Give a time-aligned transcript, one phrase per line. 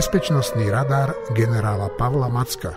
[0.00, 2.72] Bezpečnostný radar generála Pavla Macka.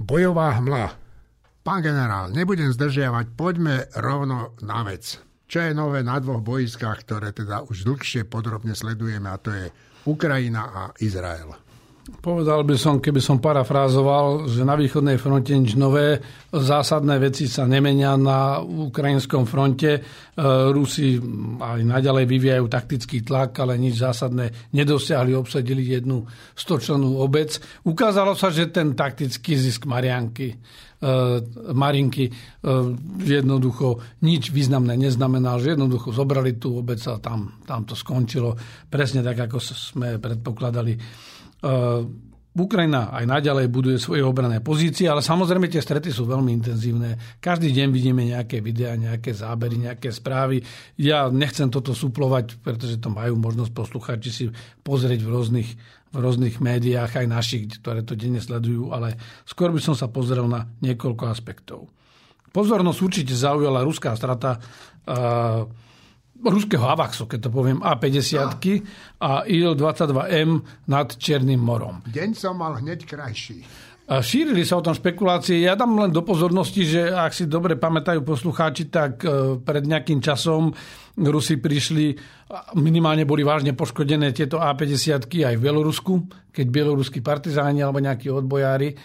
[0.00, 0.96] Bojová hmla.
[1.60, 5.20] Pán generál, nebudem zdržiavať, poďme rovno na vec.
[5.44, 9.68] Čo je nové na dvoch boiskách, ktoré teda už dlhšie podrobne sledujeme, a to je
[10.08, 11.67] Ukrajina a Izrael.
[12.08, 16.16] Povedal by som, keby som parafrázoval, že na východnej fronte nič nové,
[16.48, 19.92] zásadné veci sa nemenia na ukrajinskom fronte.
[19.92, 20.00] E,
[20.72, 21.20] Rusi
[21.60, 26.24] aj naďalej vyvíjajú taktický tlak, ale nič zásadné nedosiahli, obsadili jednu
[26.56, 27.60] stočlenú obec.
[27.84, 30.56] Ukázalo sa, že ten taktický zisk Marianky e,
[31.76, 32.32] Marinky e,
[33.20, 38.56] jednoducho nič významné neznamenal, že jednoducho zobrali tú obec a tam, tam to skončilo
[38.88, 40.96] presne tak, ako sme predpokladali
[42.58, 47.38] Ukrajina aj naďalej buduje svoje obrané pozície, ale samozrejme tie strety sú veľmi intenzívne.
[47.38, 50.58] Každý deň vidíme nejaké videá, nejaké zábery, nejaké správy.
[50.98, 54.44] Ja nechcem toto suplovať, pretože to majú možnosť poslucháči si
[54.82, 55.70] pozrieť v rôznych,
[56.10, 59.14] v rôznych médiách, aj našich, ktoré to denne sledujú, ale
[59.46, 61.86] skôr by som sa pozrel na niekoľko aspektov.
[62.50, 65.62] Pozornosť určite zaujala ruská strata uh,
[66.44, 68.54] ruského Avaxu, keď to poviem, A50
[69.18, 72.02] a IL-22M nad Černým morom.
[72.06, 73.66] Deň som mal hneď krajší.
[74.08, 75.68] Šírili sa o tom špekulácie.
[75.68, 80.24] Ja dám len do pozornosti, že ak si dobre pamätajú poslucháči, tak e, pred nejakým
[80.24, 80.72] časom
[81.12, 82.16] Rusi prišli,
[82.80, 88.88] minimálne boli vážne poškodené tieto A50 aj v Bielorusku, keď bieloruskí partizáni alebo nejakí odbojári
[88.88, 88.96] e,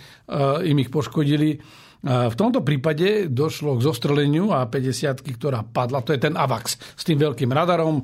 [0.72, 1.60] im ich poškodili
[2.04, 6.04] v tomto prípade došlo k zostreleniu A50, ktorá padla.
[6.04, 8.04] To je ten AVAX s tým veľkým radarom,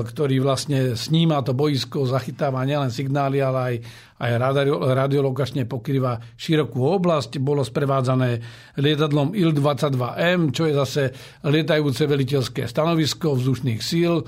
[0.00, 3.74] ktorý vlastne sníma to boisko, zachytáva nielen signály, ale aj,
[4.24, 4.30] aj
[4.96, 7.36] radiolokačne pokrýva širokú oblasť.
[7.36, 8.40] Bolo sprevádzané
[8.80, 11.02] lietadlom IL-22M, čo je zase
[11.44, 14.24] lietajúce veliteľské stanovisko vzdušných síl.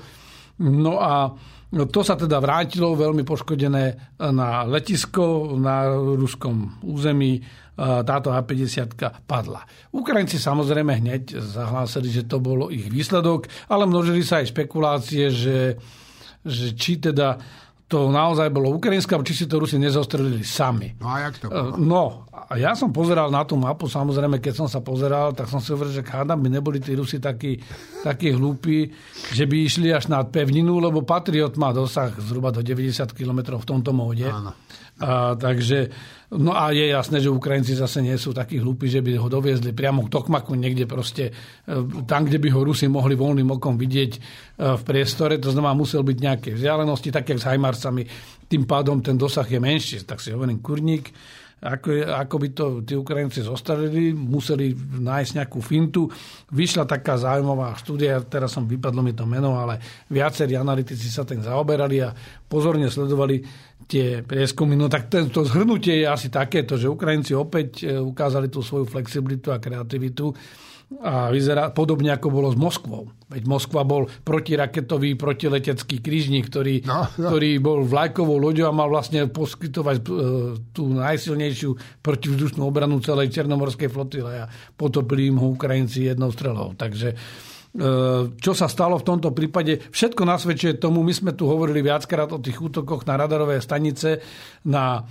[0.61, 1.33] No a
[1.71, 3.83] to sa teda vrátilo veľmi poškodené
[4.19, 7.39] na letisko na ruskom území
[7.79, 9.63] táto A50 padla.
[9.95, 15.79] Ukrajinci samozrejme hneď zahlásili, že to bolo ich výsledok, ale množili sa aj špekulácie, že,
[16.43, 17.39] že či teda
[17.91, 20.95] to naozaj bolo ukrajinské, či si to Rusi nezostrelili sami.
[20.95, 21.75] No a jak to bolo?
[21.75, 25.59] No, a ja som pozeral na tú mapu, samozrejme, keď som sa pozeral, tak som
[25.59, 27.59] si hovoril, že hádam by neboli tí Rusi takí,
[27.99, 28.87] takí hlúpi,
[29.35, 33.67] že by išli až na pevninu, lebo Patriot má dosah zhruba do 90 km v
[33.67, 34.31] tomto móde.
[34.31, 34.55] Áno.
[35.01, 35.89] A, takže,
[36.37, 39.73] no a je jasné, že Ukrajinci zase nie sú takí hlúpi, že by ho doviezli
[39.73, 41.33] priamo k Tokmaku, niekde proste
[41.65, 41.75] e,
[42.05, 44.19] tam, kde by ho Rusi mohli voľným okom vidieť e,
[44.77, 45.41] v priestore.
[45.41, 48.03] To znamená, musel byť nejaké vzdialenosti, tak jak s Hajmarcami.
[48.45, 50.05] Tým pádom ten dosah je menší.
[50.05, 51.09] Tak si hovorím, kurník
[51.61, 56.09] ako, ako by to tí Ukrajinci zostavili, museli nájsť nejakú fintu.
[56.49, 59.77] Vyšla taká zaujímavá štúdia, teraz som vypadlo mi to meno, ale
[60.09, 62.09] viacerí analytici sa ten zaoberali a
[62.49, 63.45] pozorne sledovali
[63.91, 64.79] tie prieskumy.
[64.79, 69.51] No tak to zhrnutie je asi takéto, že Ukrajinci opäť e, ukázali tú svoju flexibilitu
[69.51, 70.31] a kreativitu
[70.99, 73.11] a vyzerá podobne ako bolo s Moskvou.
[73.31, 77.31] Veď Moskva bol protiraketový, protiletecký krížnik, ktorý, no, no.
[77.31, 80.03] ktorý bol vlajkovou loďou a mal vlastne poskytovať e,
[80.71, 86.75] tú najsilnejšiu protivzdušnú obranu celej Černomorskej flotile a potopili im ho Ukrajinci jednou strelou.
[86.75, 87.15] Takže
[88.35, 89.79] čo sa stalo v tomto prípade.
[89.95, 94.19] Všetko nasvedčuje tomu, my sme tu hovorili viackrát o tých útokoch na radarové stanice
[94.67, 95.01] na e,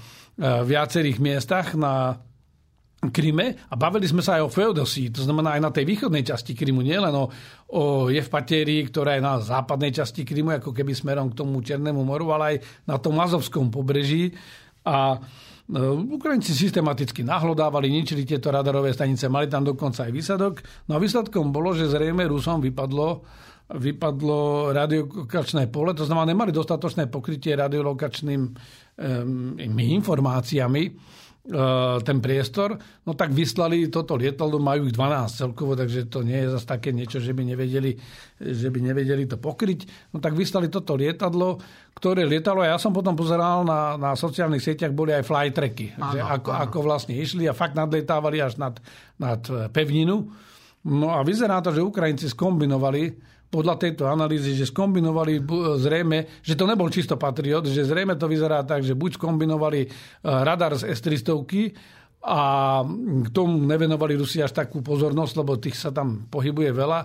[0.69, 2.21] viacerých miestach, na
[3.01, 6.53] Kryme a bavili sme sa aj o Feodosii, to znamená aj na tej východnej časti
[6.53, 7.33] Krymu, nielen o,
[7.73, 12.29] o Jevpatérii, ktorá je na západnej časti Krymu, ako keby smerom k tomu Černému moru,
[12.37, 14.37] ale aj na tom Mazovskom pobreží.
[14.85, 15.17] A
[16.11, 20.55] Ukrajinci systematicky nahlodávali, ničili tieto radarové stanice, mali tam dokonca aj výsadok.
[20.91, 23.23] No a výsledkom bolo, že zrejme Rusom vypadlo
[23.71, 30.83] vypadlo radiolokačné pole, to znamená, nemali dostatočné pokrytie radiolokačnými um, informáciami
[32.05, 32.77] ten priestor,
[33.09, 36.93] no tak vyslali toto lietadlo, majú ich 12 celkovo, takže to nie je zase také
[36.93, 37.97] niečo, že by nevedeli,
[38.37, 40.13] že by nevedeli to pokryť.
[40.13, 41.57] No tak vyslali toto lietadlo,
[41.97, 46.13] ktoré lietalo a ja som potom pozeral na, na sociálnych sieťach, boli aj flytracky, áno,
[46.13, 46.61] že ako, áno.
[46.69, 48.77] ako vlastne išli a fakt nadlietávali až nad,
[49.17, 49.41] nad
[49.73, 50.29] pevninu.
[50.85, 53.17] No a vyzerá to, že Ukrajinci skombinovali
[53.51, 55.43] podľa tejto analýzy, že skombinovali
[55.83, 59.89] zrejme, že to nebol čisto Patriot, že zrejme to vyzerá tak, že buď skombinovali e,
[60.23, 61.35] radar z S-300
[62.21, 62.41] a
[63.25, 67.01] k tomu nevenovali Rusi až takú pozornosť, lebo tých sa tam pohybuje veľa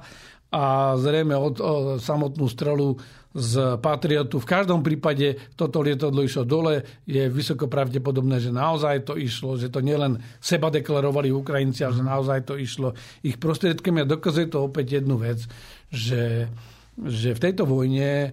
[0.52, 2.98] a zrejme od, od samotnú strelu
[3.36, 4.40] z Patriotu.
[4.40, 7.04] V každom prípade toto lietadlo išlo dole.
[7.04, 12.08] Je vysoko pravdepodobné, že naozaj to išlo, že to nielen seba deklarovali Ukrajinci, ale že
[12.08, 12.96] naozaj to išlo
[13.28, 14.08] ich prostriedkami.
[14.08, 15.44] A dokazuje to opäť jednu vec,
[15.92, 16.48] že
[16.96, 18.30] že v tejto vojne e,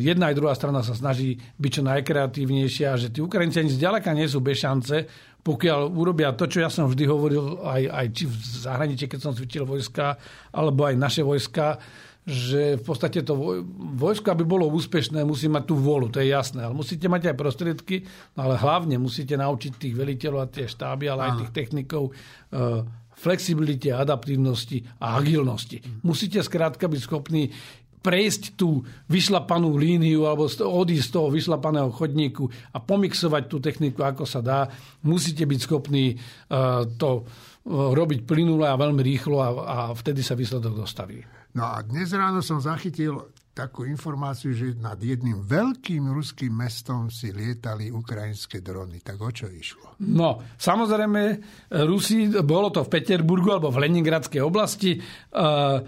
[0.00, 4.08] jedna aj druhá strana sa snaží byť čo najkreatívnejšia a že tí Ukrajinci ani zďaleka
[4.16, 5.04] nie sú bez šance,
[5.46, 8.34] pokiaľ urobia to, čo ja som vždy hovoril aj, aj či v
[8.66, 10.18] zahraničí, keď som cvičil vojska,
[10.50, 11.78] alebo aj naše vojska,
[12.26, 13.62] že v podstate to
[13.94, 16.66] vojsko, aby bolo úspešné, musí mať tú vôľu, to je jasné.
[16.66, 18.02] Ale musíte mať aj prostriedky,
[18.34, 22.82] no ale hlavne musíte naučiť tých veliteľov a tie štáby, ale aj tých technikov uh,
[23.14, 25.78] flexibilite, adaptívnosti a agilnosti.
[26.02, 27.54] Musíte skrátka byť schopní
[28.02, 34.24] prejsť tú vyšlapanú líniu alebo odísť z toho vyšlapaného chodníku a pomixovať tú techniku, ako
[34.24, 34.70] sa dá.
[35.02, 40.38] Musíte byť schopní uh, to uh, robiť plynule a veľmi rýchlo a, a vtedy sa
[40.38, 41.20] výsledok dostaví.
[41.56, 47.32] No a dnes ráno som zachytil takú informáciu, že nad jedným veľkým ruským mestom si
[47.32, 49.00] lietali ukrajinské drony.
[49.00, 49.96] Tak o čo išlo?
[50.04, 51.40] No, samozrejme,
[51.88, 55.00] Rusi, bolo to v Peterburgu alebo v Leningradskej oblasti.
[55.32, 55.80] Uh,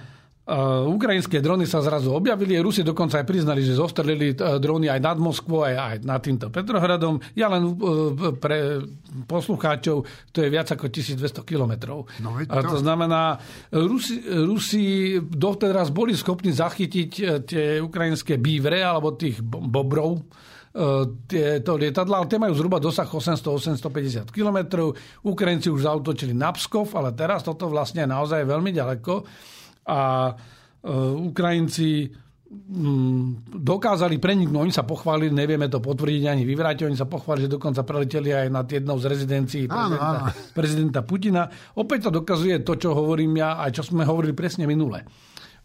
[0.88, 2.56] ukrajinské drony sa zrazu objavili.
[2.56, 6.48] Rusi dokonca aj priznali, že zostrelili uh, drony aj nad Moskvou, aj, aj nad týmto
[6.48, 7.20] Petrohradom.
[7.36, 8.80] Ja len uh, pre
[9.28, 12.08] poslucháčov, to je viac ako 1200 kilometrov.
[12.24, 12.64] No, to...
[12.64, 13.36] to znamená,
[13.76, 14.84] Rusi, Rusi
[15.20, 17.10] doteraz boli schopní zachytiť
[17.44, 20.24] tie ukrajinské bívre alebo tých bobrov,
[21.26, 24.92] tieto lietadla, ale tie majú zhruba dosah 800-850 km.
[25.26, 29.12] Ukrajinci už zautočili na Pskov, ale teraz toto vlastne je naozaj veľmi ďaleko
[29.88, 30.32] a e,
[31.32, 32.12] Ukrajinci
[32.52, 37.56] mm, dokázali preniknúť, oni sa pochválili, nevieme to potvrdiť ani vyvrátiť, oni sa pochválili, že
[37.56, 41.48] dokonca preleteli aj nad jednou z rezidencií prezidenta, prezidenta Putina.
[41.80, 45.08] Opäť to dokazuje to, čo hovorím ja, aj čo sme hovorili presne minule.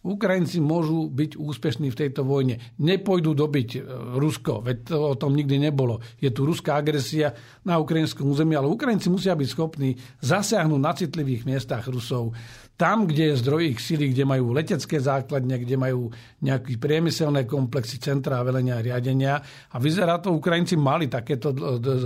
[0.03, 2.59] Ukrajinci môžu byť úspešní v tejto vojne.
[2.83, 3.81] Nepôjdu dobiť e,
[4.19, 6.03] Rusko, veď to o tom nikdy nebolo.
[6.19, 7.31] Je tu ruská agresia
[7.63, 12.35] na ukrajinskom území, ale Ukrajinci musia byť schopní zasiahnuť na citlivých miestach Rusov
[12.73, 16.09] tam, kde je zdroj ich sily, kde majú letecké základne, kde majú
[16.41, 19.37] nejaké priemyselné komplexy, centrá velenia a riadenia.
[19.69, 21.53] A vyzerá to, Ukrajinci mali takéto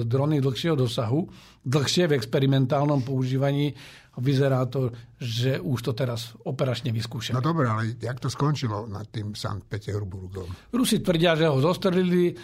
[0.04, 1.24] drony dlhšieho dosahu,
[1.64, 3.72] dlhšie v experimentálnom používaní
[4.18, 7.38] vyzerá to, že už to teraz operačne vyskúšajú.
[7.38, 10.50] No dobre, ale jak to skončilo nad tým Sankt Peterburgom?
[10.74, 12.36] Rusi tvrdia, že ho zostrelili, e,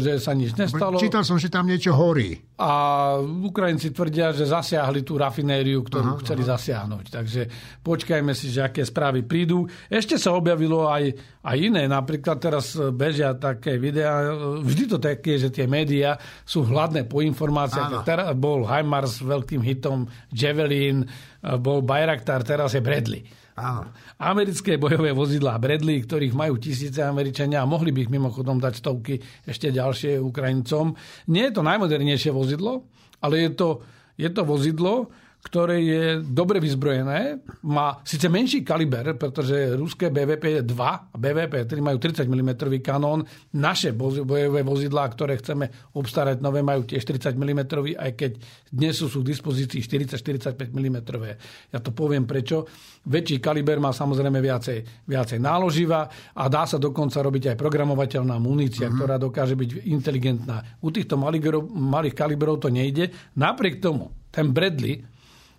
[0.00, 0.96] že sa nič nestalo.
[0.96, 2.36] Čítal som, že tam niečo horí.
[2.56, 2.72] A
[3.20, 6.56] Ukrajinci tvrdia, že zasiahli tú rafinériu, ktorú aha, chceli aha.
[6.56, 7.04] zasiahnuť.
[7.12, 7.42] Takže
[7.84, 9.68] počkajme si, že aké správy prídu.
[9.92, 11.12] Ešte sa objavilo aj,
[11.44, 11.84] aj iné.
[11.84, 14.32] Napríklad teraz bežia také videá.
[14.64, 16.16] Vždy to také, že tie médiá
[16.48, 18.08] sú hladné po informáciách.
[18.08, 21.05] Teraz bol HIMARS veľkým hitom, Javelin,
[21.62, 23.24] bol Bayraktar, teraz je Bradley.
[23.56, 23.88] Áno.
[24.20, 29.16] Americké bojové vozidlá Bradley, ktorých majú tisíce Američania a mohli by ich mimochodom dať stovky
[29.48, 30.92] ešte ďalšie Ukrajincom.
[31.32, 32.84] Nie je to najmodernejšie vozidlo,
[33.24, 33.68] ale je to,
[34.20, 35.08] je to vozidlo,
[35.46, 37.38] ktoré je dobre vyzbrojené,
[37.70, 42.50] má síce menší kaliber, pretože ruské BVP 2 a BVP 3 majú 30 mm
[42.82, 43.22] kanón,
[43.54, 47.60] naše bojové vozidlá, ktoré chceme obstarať nové, majú tiež 30 mm,
[47.94, 48.32] aj keď
[48.74, 49.78] dnes sú, sú k dispozícii
[50.18, 50.98] 40-45 mm.
[51.70, 52.66] Ja to poviem prečo.
[53.06, 58.90] Väčší kaliber má samozrejme viacej, viacej náloživa a dá sa dokonca robiť aj programovateľná munícia,
[58.90, 58.98] mm-hmm.
[58.98, 60.82] ktorá dokáže byť inteligentná.
[60.82, 63.14] U týchto malých, malých kaliberov to nejde.
[63.38, 65.15] Napriek tomu, ten Bradley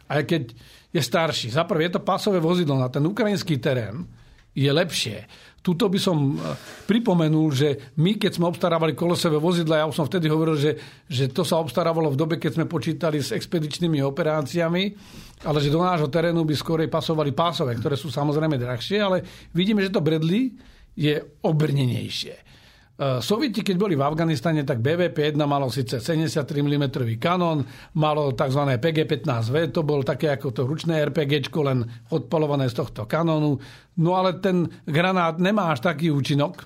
[0.07, 0.43] aj keď
[0.91, 1.47] je starší.
[1.51, 4.07] Za prvé, je to pásové vozidlo na ten ukrajinský terén,
[4.57, 5.29] je lepšie.
[5.61, 6.55] Tuto by som e,
[6.89, 10.73] pripomenul, že my, keď sme obstarávali kolosové vozidla, ja už som vtedy hovoril, že,
[11.05, 14.83] že to sa obstarávalo v dobe, keď sme počítali s expedičnými operáciami,
[15.45, 19.21] ale že do nášho terénu by skorej pasovali pásové, ktoré sú samozrejme drahšie, ale
[19.53, 20.55] vidíme, že to Bradley
[20.97, 22.46] je obrnenejšie.
[22.97, 27.61] Eh, Sovieti, keď boli v Afganistane, tak BVP-1 malo síce 73 mm kanón,
[27.93, 28.73] malo tzv.
[28.81, 33.61] PG-15V, to bol také ako to ručné RPG, len odpalované z tohto kanónu.
[34.01, 36.65] No ale ten granát nemá až taký účinok.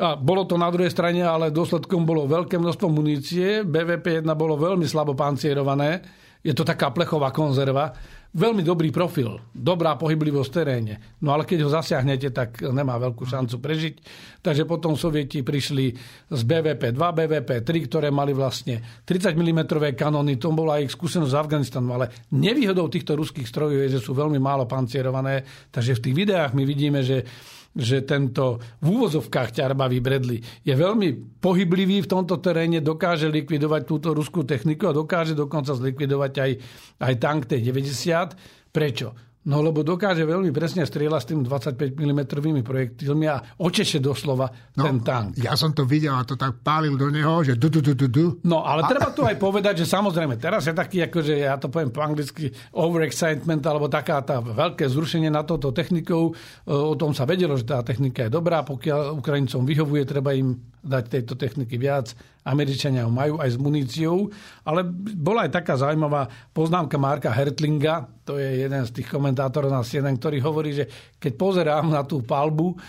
[0.00, 3.60] A bolo to na druhej strane, ale dôsledkom bolo veľké množstvo munície.
[3.60, 6.00] BVP-1 bolo veľmi slabo pancierované.
[6.40, 7.92] Je to taká plechová konzerva
[8.30, 10.94] veľmi dobrý profil, dobrá pohyblivosť v teréne.
[11.22, 13.94] No ale keď ho zasiahnete, tak nemá veľkú šancu prežiť.
[14.40, 15.86] Takže potom Sovieti prišli
[16.30, 19.60] z BVP 2, BVP 3, ktoré mali vlastne 30 mm
[19.98, 20.38] kanóny.
[20.38, 21.90] To bola ich skúsenosť z Afganistanu.
[21.90, 25.42] Ale nevýhodou týchto ruských strojov je, že sú veľmi málo pancierované.
[25.74, 27.26] Takže v tých videách my vidíme, že
[27.70, 34.08] že tento v úvozovkách ťarbavý Bradley je veľmi pohyblivý v tomto teréne, dokáže likvidovať túto
[34.10, 36.50] ruskú techniku a dokáže dokonca zlikvidovať aj,
[36.98, 38.34] aj tank T-90.
[38.74, 39.29] Prečo?
[39.40, 42.20] No lebo dokáže veľmi presne strieľať s tým 25 mm
[42.60, 45.40] projektilmi a očeše doslova no, ten tank.
[45.40, 48.04] Ja som to videl a to tak pálil do neho, že du, du, du, du,
[48.12, 48.26] du.
[48.44, 48.92] No ale a...
[48.92, 52.52] treba tu aj povedať, že samozrejme teraz je taký, akože ja to poviem po anglicky,
[52.76, 56.36] overexcitement alebo taká tá veľké zrušenie na toto technikou.
[56.36, 60.52] E, o tom sa vedelo, že tá technika je dobrá, pokiaľ Ukrajincom vyhovuje, treba im
[60.80, 62.12] dať tejto techniky viac.
[62.40, 64.32] Američania ho majú aj s muníciou,
[64.64, 64.80] ale
[65.16, 70.16] bola aj taká zaujímavá poznámka Marka Hertlinga, to je jeden z tých komentátorov na CNN,
[70.16, 70.84] ktorý hovorí, že
[71.20, 72.80] keď pozerám na tú palbu,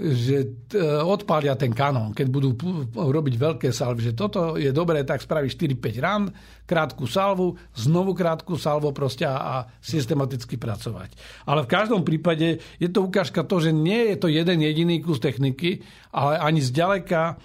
[0.00, 0.36] že
[0.72, 2.56] e, odpália ten kanón, keď budú
[2.96, 4.10] robiť veľké salvy.
[4.10, 6.32] Že toto je dobré, tak spraví 4-5 rán,
[6.64, 9.54] krátku salvu, znovu krátku salvu proste a, a
[9.84, 11.20] systematicky pracovať.
[11.44, 15.20] Ale v každom prípade je to ukážka to, že nie je to jeden jediný kus
[15.20, 15.84] techniky,
[16.16, 17.36] ale ani zďaleka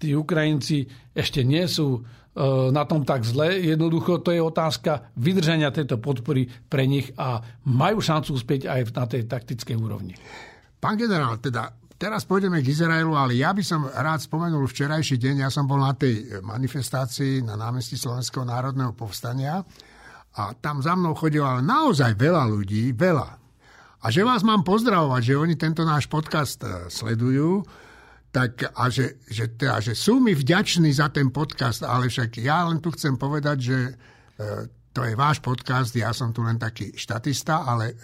[0.00, 2.00] tí Ukrajinci ešte nie sú e,
[2.72, 3.52] na tom tak zle.
[3.60, 9.04] Jednoducho to je otázka vydržania tejto podpory pre nich a majú šancu uspieť aj na
[9.04, 10.16] tej taktickej úrovni.
[10.78, 15.42] Pán generál, teda Teraz pôjdeme k Izraelu, ale ja by som rád spomenul včerajší deň.
[15.42, 19.66] Ja som bol na tej manifestácii na námestí Slovenského národného povstania
[20.38, 23.28] a tam za mnou chodilo naozaj veľa ľudí, veľa.
[23.98, 27.66] A že vás mám pozdravovať, že oni tento náš podcast e, sledujú,
[28.30, 32.62] tak a že, že, teda, že sú mi vďační za ten podcast, ale však ja
[32.70, 33.92] len tu chcem povedať, že e,
[34.94, 37.98] to je váš podcast, ja som tu len taký štatista, ale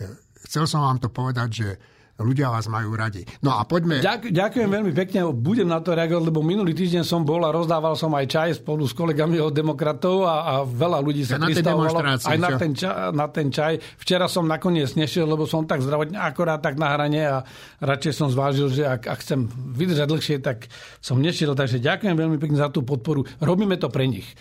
[0.51, 3.27] chcel som vám to povedať, že ľudia vás majú radi.
[3.43, 3.99] No a poďme...
[3.99, 7.99] Ďak, ďakujem veľmi pekne, budem na to reagovať, lebo minulý týždeň som bol a rozdával
[7.99, 12.39] som aj čaj spolu s kolegami od demokratov a, a veľa ľudí sa pristavovalo aj
[12.39, 13.83] na ten, ča, na ten čaj.
[13.99, 17.43] Včera som nakoniec nešiel, lebo som tak zdravotne akorát tak na hrane a
[17.83, 20.71] radšej som zvážil, že ak, ak chcem vydržať dlhšie, tak
[21.03, 21.59] som nešiel.
[21.59, 23.27] Takže ďakujem veľmi pekne za tú podporu.
[23.43, 24.39] Robíme to pre nich.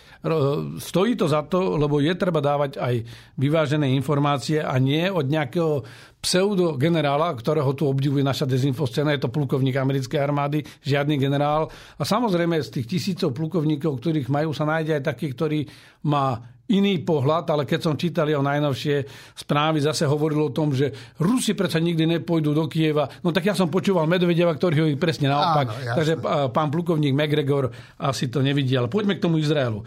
[0.77, 3.01] Stojí to za to, lebo je treba dávať aj
[3.41, 5.81] vyvážené informácie a nie od nejakého
[6.23, 11.67] pseudogenerála, ktorého tu obdivuje naša dezinfoscéna, je to plukovník americkej armády, žiadny generál.
[11.99, 15.67] A samozrejme z tých tisícov plukovníkov, ktorých majú, sa nájde aj taký, ktorý
[16.07, 19.03] má iný pohľad, ale keď som čítal jeho najnovšie
[19.35, 23.03] správy, zase hovoril o tom, že Rusi predsa nikdy nepôjdu do Kieva.
[23.19, 25.67] No tak ja som počúval Medvedeva, ktorý ho presne naopak.
[25.75, 26.13] Áno, Takže
[26.55, 27.67] pán plukovník McGregor
[27.99, 28.79] asi to nevidí.
[28.79, 29.83] Ale poďme k tomu Izraelu.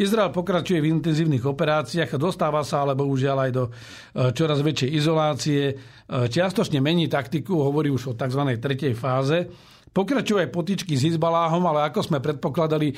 [0.00, 3.70] Izrael pokračuje v intenzívnych operáciách dostáva sa ale bohužiaľ aj do e,
[4.32, 5.62] čoraz väčšej izolácie.
[5.68, 5.74] E,
[6.08, 8.40] čiastočne mení taktiku, hovorí už o tzv.
[8.56, 9.44] tretej fáze.
[9.92, 12.96] Pokračuje aj potičky s Hizbaláhom, ale ako sme predpokladali, e,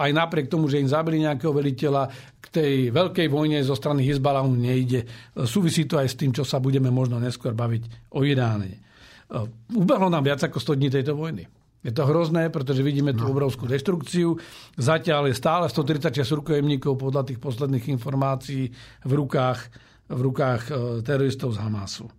[0.00, 2.08] aj napriek tomu, že im zabili nejakého veliteľa,
[2.40, 5.04] k tej veľkej vojne zo strany Hizbaláhu nejde.
[5.44, 8.80] Súvisí to aj s tým, čo sa budeme možno neskôr baviť o Iráne.
[9.74, 11.63] Ubehlo nám viac ako 100 dní tejto vojny.
[11.84, 13.36] Je to hrozné, pretože vidíme tú no.
[13.36, 14.40] obrovskú deštrukciu.
[14.80, 18.72] Zatiaľ je stále 136 rukojemníkov podľa tých posledných informácií
[19.04, 19.60] v rukách,
[20.08, 20.72] v rukách e,
[21.04, 22.08] teroristov z Hamasu.
[22.08, 22.12] E,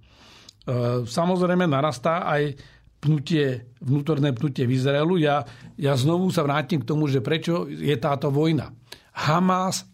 [1.10, 2.54] samozrejme narastá aj
[3.02, 5.18] pnutie, vnútorné pnutie v Izraelu.
[5.18, 5.42] Ja,
[5.82, 8.70] ja znovu sa vrátim k tomu, že prečo je táto vojna.
[9.18, 9.90] Hamas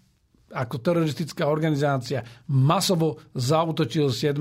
[0.52, 2.20] ako teroristická organizácia
[2.52, 4.36] masovo zautočil 7.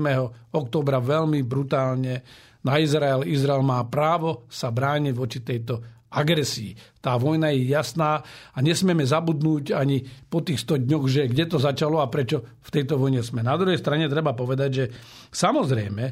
[0.51, 2.19] oktobra veľmi brutálne
[2.61, 3.25] na Izrael.
[3.25, 6.75] Izrael má právo sa brániť voči tejto agresii.
[6.99, 8.19] Tá vojna je jasná
[8.51, 12.69] a nesmieme zabudnúť ani po tých 100 dňoch, že kde to začalo a prečo v
[12.69, 13.39] tejto vojne sme.
[13.39, 14.85] Na druhej strane treba povedať, že
[15.31, 16.05] samozrejme,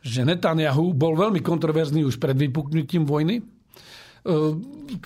[0.00, 3.42] že Netanyahu bol veľmi kontroverzný už pred vypuknutím vojny.
[3.42, 3.44] E,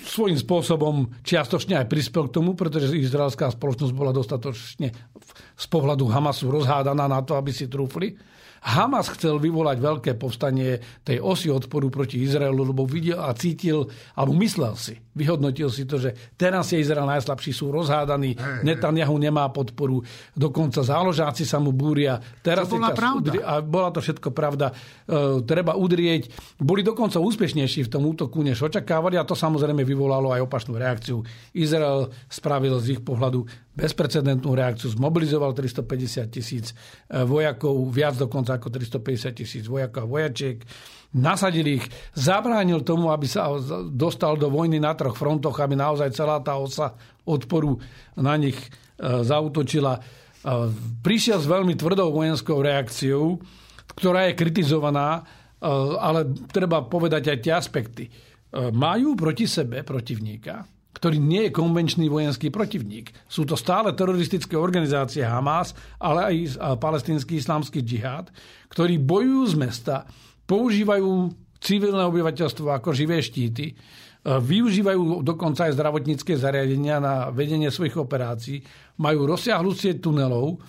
[0.04, 4.92] svojím spôsobom čiastočne aj prispel k tomu, pretože izraelská spoločnosť bola dostatočne
[5.56, 8.14] z pohľadu Hamasu rozhádaná na to, aby si trúfli.
[8.64, 13.84] Hamas chcel vyvolať veľké povstanie tej osy odporu proti Izraelu, lebo videl a cítil,
[14.16, 19.20] alebo myslel si, vyhodnotil si to, že teraz je Izrael najslabší, sú rozhádaní, hey, Netanyahu
[19.20, 20.00] nemá podporu,
[20.32, 22.16] dokonca záložáci sa mu búria.
[22.40, 23.36] Teraz to bola pravda.
[23.36, 24.72] Udri- a bola to všetko pravda.
[24.72, 26.32] E, treba udrieť.
[26.56, 31.20] Boli dokonca úspešnejší v tom útoku, než očakávali a to samozrejme vyvolalo aj opačnú reakciu.
[31.52, 33.44] Izrael spravil z ich pohľadu
[33.74, 36.74] bezprecedentnú reakciu, zmobilizoval 350 tisíc e,
[37.26, 40.62] vojakov, viac dokonca ako 350 tisíc vojakov a vojačiek,
[41.18, 43.50] nasadil ich, zabránil tomu, aby sa
[43.90, 46.94] dostal do vojny na troch frontoch, aby naozaj celá tá osa
[47.26, 47.82] odporu
[48.14, 48.68] na nich e,
[49.26, 49.98] zautočila.
[49.98, 50.00] E,
[51.02, 53.42] prišiel s veľmi tvrdou vojenskou reakciou,
[53.94, 55.22] ktorá je kritizovaná,
[55.96, 58.04] ale treba povedať aj tie aspekty.
[58.52, 63.10] Majú proti sebe protivníka, ktorý nie je konvenčný vojenský protivník.
[63.26, 66.34] Sú to stále teroristické organizácie Hamas, ale aj
[66.78, 68.30] palestinský islamský džihad,
[68.70, 69.96] ktorí bojujú z mesta,
[70.46, 73.74] používajú civilné obyvateľstvo ako živé štíty, e,
[74.22, 78.60] využívajú dokonca aj zdravotnícke zariadenia na vedenie svojich operácií,
[79.00, 80.60] majú rozsiahlu sieť tunelov,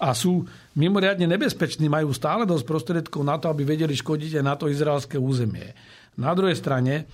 [0.00, 0.48] a sú
[0.80, 5.20] mimoriadne nebezpeční, majú stále dosť prostriedkov na to, aby vedeli škodiť aj na to izraelské
[5.20, 5.76] územie.
[6.16, 7.04] Na druhej strane,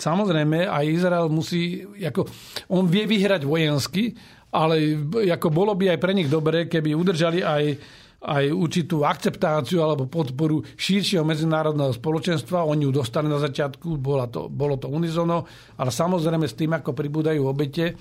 [0.00, 2.24] samozrejme, aj Izrael musí, ako,
[2.72, 4.16] on vie vyhrať vojensky,
[4.50, 4.98] ale
[5.30, 7.64] ako bolo by aj pre nich dobré, keby udržali aj
[8.20, 12.68] aj určitú akceptáciu alebo podporu širšieho medzinárodného spoločenstva.
[12.68, 15.48] Oni ju dostali na začiatku, bolo to, bolo to unizono,
[15.80, 17.96] ale samozrejme s tým, ako pribúdajú obete,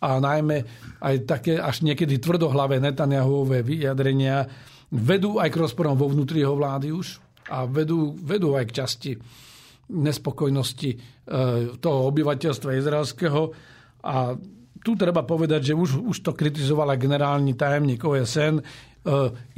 [0.00, 0.64] a najmä
[1.04, 4.48] aj také až niekedy tvrdohlavé Netanyahuové vyjadrenia
[4.90, 7.20] vedú aj k rozporom vo vnútri jeho vlády už
[7.52, 9.12] a vedú, vedú aj k časti
[9.90, 10.98] nespokojnosti e,
[11.82, 13.50] toho obyvateľstva izraelského.
[14.06, 14.38] A
[14.80, 18.58] tu treba povedať, že už, už to kritizoval aj generálny tajemník OSN.
[18.58, 18.62] E,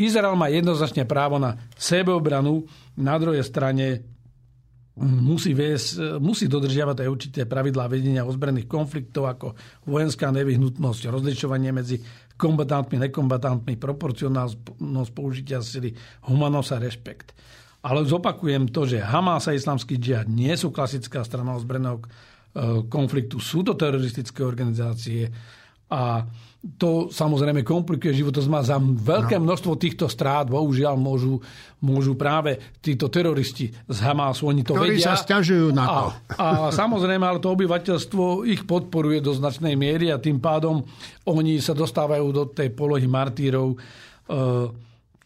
[0.01, 2.65] Izrael má jednoznačne právo na sebeobranu,
[2.97, 4.13] na druhej strane
[5.01, 9.47] musí, viesť, musí dodržiavať aj určité pravidlá vedenia ozbrojených konfliktov ako
[9.89, 11.97] vojenská nevyhnutnosť, rozlišovanie medzi
[12.37, 15.97] kombatantmi, nekombatantmi, proporcionálnosť použitia sily,
[16.29, 17.29] humanosť a rešpekt.
[17.83, 22.05] Ale zopakujem to, že Hamas a islamský džihad nie sú klasická strana ozbrojeného e,
[22.87, 25.27] konfliktu, sú to teroristické organizácie
[25.93, 26.25] a
[26.79, 28.31] to samozrejme komplikuje život.
[28.39, 29.51] To znamená, za veľké no.
[29.51, 31.43] množstvo týchto strát, bohužiaľ, môžu,
[31.83, 35.11] môžu práve títo teroristi z Hamasu, oni to Ktorí vedia.
[35.11, 36.07] sa stiažujú na to.
[36.07, 40.87] A, a samozrejme, ale to obyvateľstvo ich podporuje do značnej miery a tým pádom
[41.27, 43.75] oni sa dostávajú do tej polohy martírov.
[44.31, 44.71] Uh,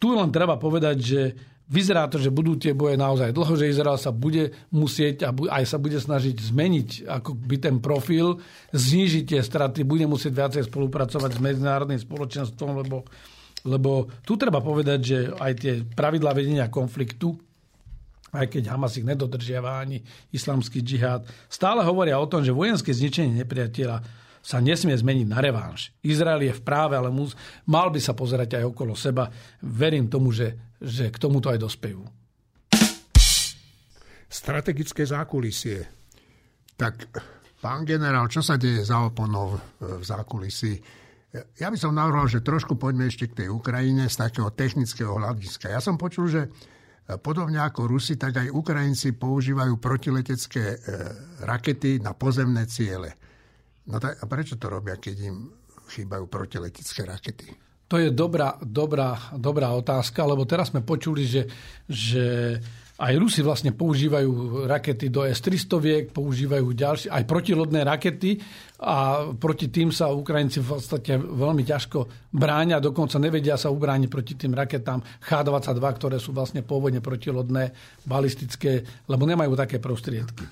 [0.01, 1.21] tu len treba povedať, že
[1.67, 5.63] Vyzerá to, že budú tie boje naozaj dlho, že Izrael sa bude musieť a aj
[5.67, 8.39] sa bude snažiť zmeniť ako by ten profil,
[8.71, 13.03] znížiť tie straty, bude musieť viacej spolupracovať s medzinárodným spoločenstvom, lebo,
[13.67, 17.35] lebo tu treba povedať, že aj tie pravidlá vedenia konfliktu,
[18.31, 19.99] aj keď Hamas ich nedodržiava ani
[20.31, 25.91] islamský džihad, stále hovoria o tom, že vojenské zničenie nepriateľa sa nesmie zmeniť na revanš.
[25.99, 27.35] Izrael je v práve, ale mus,
[27.67, 29.27] mal by sa pozerať aj okolo seba.
[29.59, 32.01] Verím tomu, že, že k tomuto aj dospejú.
[34.27, 35.87] Strategické zákulisie.
[36.77, 37.09] Tak,
[37.63, 40.77] pán generál, čo sa deje za oponou v zákulisí?
[41.57, 45.69] Ja by som navrhol, že trošku poďme ešte k tej Ukrajine z takého technického hľadiska.
[45.73, 46.41] Ja som počul, že
[47.23, 50.77] podobne ako Rusi, tak aj Ukrajinci používajú protiletecké e,
[51.47, 53.15] rakety na pozemné ciele.
[53.87, 55.47] No tak, a prečo to robia, keď im
[55.87, 57.47] chýbajú protiletecké rakety?
[57.87, 61.47] To je dobrá, dobrá, dobrá otázka, lebo teraz sme počuli, že,
[61.87, 62.25] že
[62.97, 68.41] aj Rusi vlastne používajú rakety do S-300, používajú ďalšie, aj protilodné rakety
[68.81, 74.33] a proti tým sa Ukrajinci v podstate veľmi ťažko bráňa, dokonca nevedia sa ubrániť proti
[74.33, 77.69] tým raketám H-22, ktoré sú vlastne pôvodne protilodné,
[78.03, 80.43] balistické, lebo nemajú také prostriedky.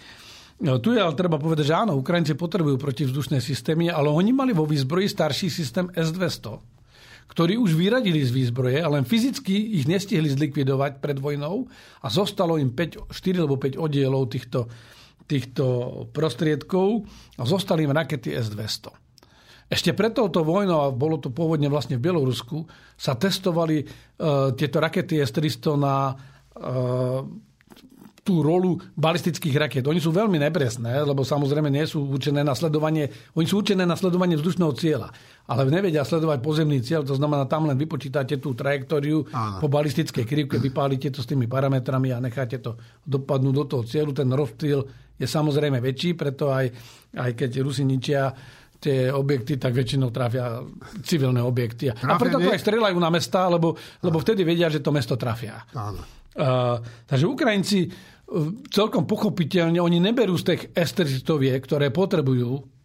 [0.56, 4.56] No, tu je ale treba povedať, že áno, Ukrajinci potrebujú protivzdušné systémy, ale oni mali
[4.56, 6.75] vo výzbroji starší systém S-200,
[7.26, 11.66] ktorý už vyradili z výzbroje, len fyzicky ich nestihli zlikvidovať pred vojnou
[12.02, 14.70] a zostalo im 5, 4 alebo 5 oddielov týchto,
[15.26, 15.66] týchto
[16.14, 17.04] prostriedkov
[17.42, 19.06] a zostali im rakety S-200.
[19.66, 24.78] Ešte pred touto vojnou, a bolo to pôvodne vlastne v Bielorusku, sa testovali uh, tieto
[24.78, 27.26] rakety S-300 na uh,
[28.26, 29.86] tú rolu balistických raket.
[29.86, 33.06] Oni sú veľmi nepresné, lebo samozrejme nie sú určené na sledovanie,
[33.38, 35.14] oni sú určené na sledovanie vzdušného cieľa,
[35.46, 39.62] ale nevedia sledovať pozemný cieľ, to znamená, tam len vypočítate tú trajektóriu Áno.
[39.62, 42.74] po balistickej krivke, vypálite to s tými parametrami a necháte to
[43.06, 44.10] dopadnúť do toho cieľu.
[44.18, 44.82] Ten rozptýl
[45.22, 46.74] je samozrejme väčší, preto aj,
[47.14, 48.34] aj keď Rusi ničia
[48.82, 50.66] tie objekty, tak väčšinou trafia
[51.06, 51.94] civilné objekty.
[51.94, 55.62] A preto to aj strelajú na mesta, lebo, lebo vtedy vedia, že to mesto trafia.
[55.78, 56.02] Áno.
[56.36, 57.88] Uh, takže Ukrajinci
[58.74, 62.76] celkom pochopiteľne oni neberú z tých esteritoviek, ktoré potrebujú,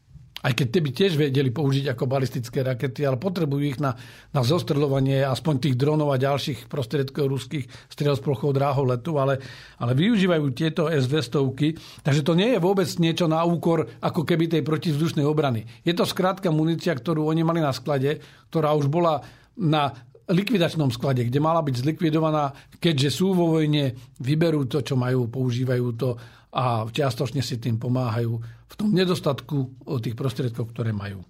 [0.40, 3.92] aj keď by tiež vedeli použiť ako balistické rakety, ale potrebujú ich na,
[4.32, 9.36] na zostreľovanie aspoň tých dronov a ďalších prostriedkov ruských strel z plochou dráhov letu, ale,
[9.76, 12.00] ale využívajú tieto S-200.
[12.00, 15.68] Takže to nie je vôbec niečo na úkor ako keby tej protivzdušnej obrany.
[15.84, 19.20] Je to skrátka munícia, ktorú oni mali na sklade, ktorá už bola
[19.60, 19.92] na
[20.30, 25.86] likvidačnom sklade, kde mala byť zlikvidovaná, keďže sú vo vojne, vyberú to, čo majú, používajú
[25.98, 26.08] to
[26.50, 28.34] a čiastočne si tým pomáhajú
[28.70, 31.22] v tom nedostatku tých prostriedkov, ktoré majú.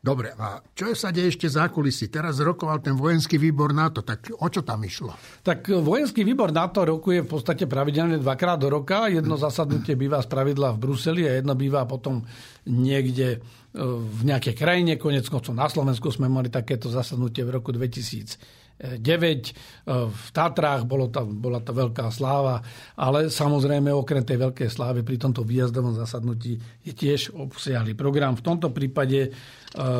[0.00, 2.08] Dobre, a čo sa deje ešte za kulisy?
[2.08, 5.12] Teraz rokoval ten vojenský výbor NATO, tak o čo tam išlo?
[5.44, 9.12] Tak vojenský výbor NATO rokuje v podstate pravidelne dvakrát do roka.
[9.12, 12.24] Jedno zasadnutie býva z pravidla v Bruseli a jedno býva potom
[12.64, 13.44] niekde
[13.76, 14.96] v nejakej krajine.
[14.96, 18.65] Konec koncov na Slovensku sme mali takéto zasadnutie v roku 2009.
[18.76, 22.60] V Tatrách bolo to, bola to veľká sláva,
[23.00, 28.36] ale samozrejme okrem tej veľkej slávy pri tomto výjazdovom zasadnutí je tiež obsiahli program.
[28.36, 29.30] V tomto prípade e,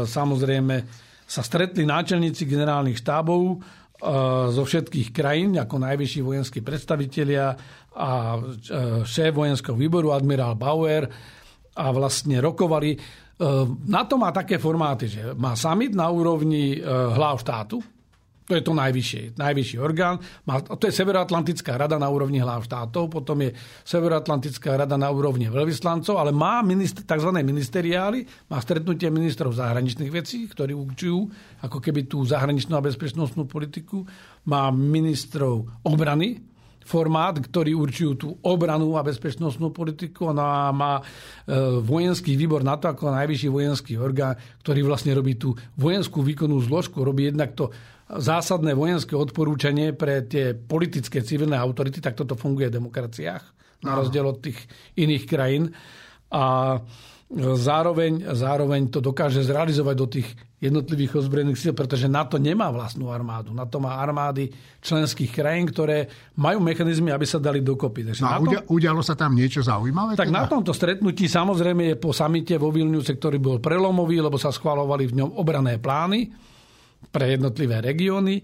[0.04, 0.84] samozrejme
[1.24, 3.64] sa stretli náčelníci generálnych štábov
[4.52, 7.56] zo všetkých krajín ako najvyšší vojenskí predstavitelia
[7.96, 8.36] a
[9.08, 11.08] šéf vojenského výboru admirál Bauer
[11.72, 12.92] a vlastne rokovali.
[13.88, 17.80] Na to má také formáty, že má summit na úrovni hlav štátu,
[18.46, 20.22] to je to najvyššie, najvyšší orgán.
[20.46, 23.50] Má, to je Severoatlantická rada na úrovni hlav štátov, potom je
[23.82, 27.34] Severoatlantická rada na úrovni veľvyslancov, ale má minister, tzv.
[27.42, 31.18] ministeriály, má stretnutie ministrov zahraničných vecí, ktorí určujú
[31.66, 34.06] ako keby tú zahraničnú a bezpečnostnú politiku.
[34.46, 36.38] Má ministrov obrany,
[36.86, 40.30] formát, ktorý určujú tú obranu a bezpečnostnú politiku.
[40.30, 45.58] a má e, vojenský výbor na to ako najvyšší vojenský orgán, ktorý vlastne robí tú
[45.74, 47.74] vojenskú výkonnú zložku, robí jednak to
[48.06, 53.42] zásadné vojenské odporúčanie pre tie politické civilné autority, tak toto funguje v demokraciách,
[53.82, 54.58] na rozdiel od tých
[54.94, 55.74] iných krajín.
[56.30, 56.78] A
[57.58, 63.52] zároveň, zároveň to dokáže zrealizovať do tých jednotlivých ozbrojených síl, pretože NATO nemá vlastnú armádu.
[63.52, 64.48] NATO má armády
[64.80, 66.06] členských krajín, ktoré
[66.38, 68.14] majú mechanizmy, aby sa dali dokopy.
[68.14, 70.16] Takže no a tom, udialo sa tam niečo zaujímavé?
[70.16, 70.38] Tak teda?
[70.38, 75.10] na tomto stretnutí samozrejme je po samite vo Vilniuse, ktorý bol prelomový, lebo sa schvalovali
[75.10, 76.30] v ňom obrané plány
[77.10, 78.40] pre jednotlivé regióny.
[78.40, 78.42] E,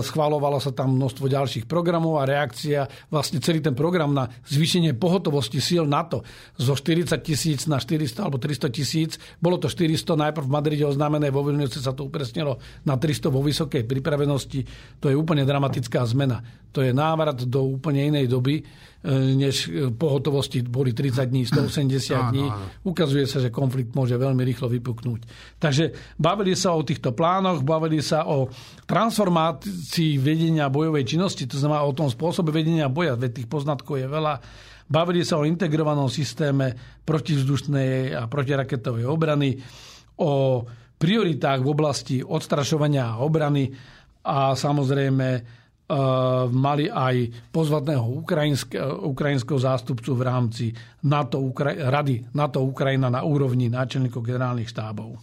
[0.00, 5.60] schvalovalo sa tam množstvo ďalších programov a reakcia, vlastne celý ten program na zvýšenie pohotovosti
[5.60, 6.24] síl NATO
[6.56, 9.20] zo 40 tisíc na 400 alebo 300 tisíc.
[9.36, 12.56] Bolo to 400 najprv v Madride oznámené, vo Vilniuse sa to upresnilo
[12.88, 14.60] na 300 vo vysokej pripravenosti.
[15.04, 16.40] To je úplne dramatická zmena.
[16.72, 18.64] To je návrat do úplne inej doby
[19.04, 22.46] E, než pohotovosti boli 30 dní, 180 dní.
[22.82, 25.20] Ukazuje sa, že konflikt môže veľmi rýchlo vypuknúť.
[25.60, 28.48] Takže bavili sa o týchto plánoch, bavili sa o
[28.88, 34.08] transformácii vedenia bojovej činnosti, to znamená o tom spôsobe vedenia boja, veď tých poznatkov je
[34.08, 34.34] veľa.
[34.86, 36.74] Bavili sa o integrovanom systéme
[37.06, 39.58] protivzdušnej a protiraketovej obrany,
[40.16, 40.62] o
[40.96, 43.68] prioritách v oblasti odstrašovania a obrany
[44.24, 45.28] a samozrejme
[46.50, 48.02] mali aj pozvatného
[49.06, 50.64] ukrajinského zástupcu v rámci
[51.06, 55.14] NATO, Rady NATO Ukrajina na úrovni náčelníkov generálnych štábov.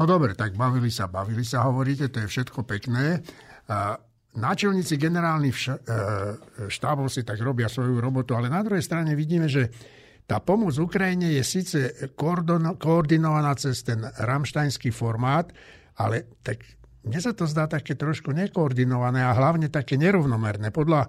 [0.00, 3.20] No dobre, tak bavili sa, bavili sa, hovoríte, to je všetko pekné.
[4.38, 5.76] Náčelníci generálnych eh,
[6.70, 9.68] štábov si tak robia svoju robotu, ale na druhej strane vidíme, že
[10.28, 11.78] tá pomoc Ukrajine je síce
[12.76, 15.48] koordinovaná cez ten ramštajnský formát,
[15.96, 16.77] ale tak
[17.08, 20.68] mne sa to zdá také trošku nekoordinované a hlavne také nerovnomerné.
[20.68, 21.08] Podľa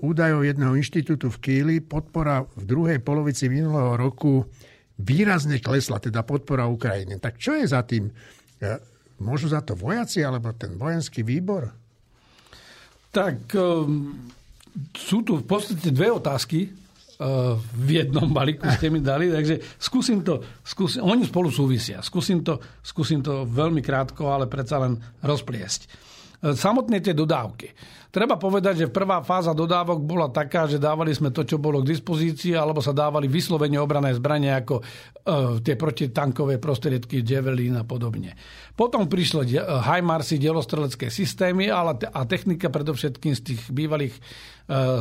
[0.00, 4.48] údajov jedného inštitútu v Kíli podpora v druhej polovici minulého roku
[4.98, 7.20] výrazne klesla, teda podpora Ukrajiny.
[7.20, 8.08] Tak čo je za tým?
[8.08, 8.80] E,
[9.20, 11.68] môžu za to vojaci alebo ten vojenský výbor?
[13.12, 14.14] Tak um,
[14.94, 16.68] sú tu v podstate dve otázky
[17.18, 22.62] v jednom balíku ste mi dali, takže skúsim to, skúsim, oni spolu súvisia, skúsim to,
[22.78, 24.94] skúsim to veľmi krátko, ale predsa len
[25.26, 25.90] rozpliesť.
[26.38, 27.74] Samotné tie dodávky.
[28.08, 31.92] Treba povedať, že prvá fáza dodávok bola taká, že dávali sme to, čo bolo k
[31.92, 34.84] dispozícii, alebo sa dávali vyslovene obrané zbranie ako uh,
[35.60, 38.32] tie protitankové prostriedky, Javelin a podobne.
[38.72, 44.22] Potom prišli HIMARSy, dielostrelecké systémy ale a technika predovšetkým z tých bývalých uh,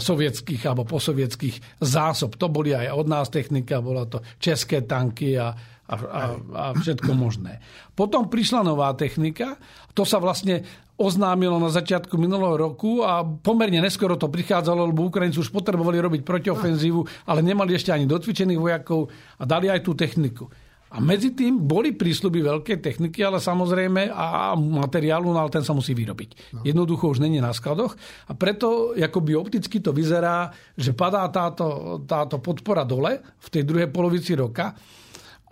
[0.04, 2.36] sovietských alebo posovietských zásob.
[2.36, 5.56] To boli aj od nás technika, bola to české tanky a
[5.88, 7.64] a, a, a všetko možné.
[7.96, 9.56] Potom prišla nová technika,
[9.96, 15.38] to sa vlastne oznámilo na začiatku minulého roku a pomerne neskoro to prichádzalo, lebo Ukrajinci
[15.38, 20.50] už potrebovali robiť protiofenzívu, ale nemali ešte ani docvičených vojakov a dali aj tú techniku.
[20.88, 25.76] A medzi tým boli prísľuby veľké techniky, ale samozrejme a materiálu, no ale ten sa
[25.76, 26.56] musí vyrobiť.
[26.56, 26.64] No.
[26.64, 27.94] Jednoducho už není na skladoch
[28.26, 30.48] a preto akoby opticky to vyzerá,
[30.80, 34.72] že padá táto, táto podpora dole v tej druhej polovici roka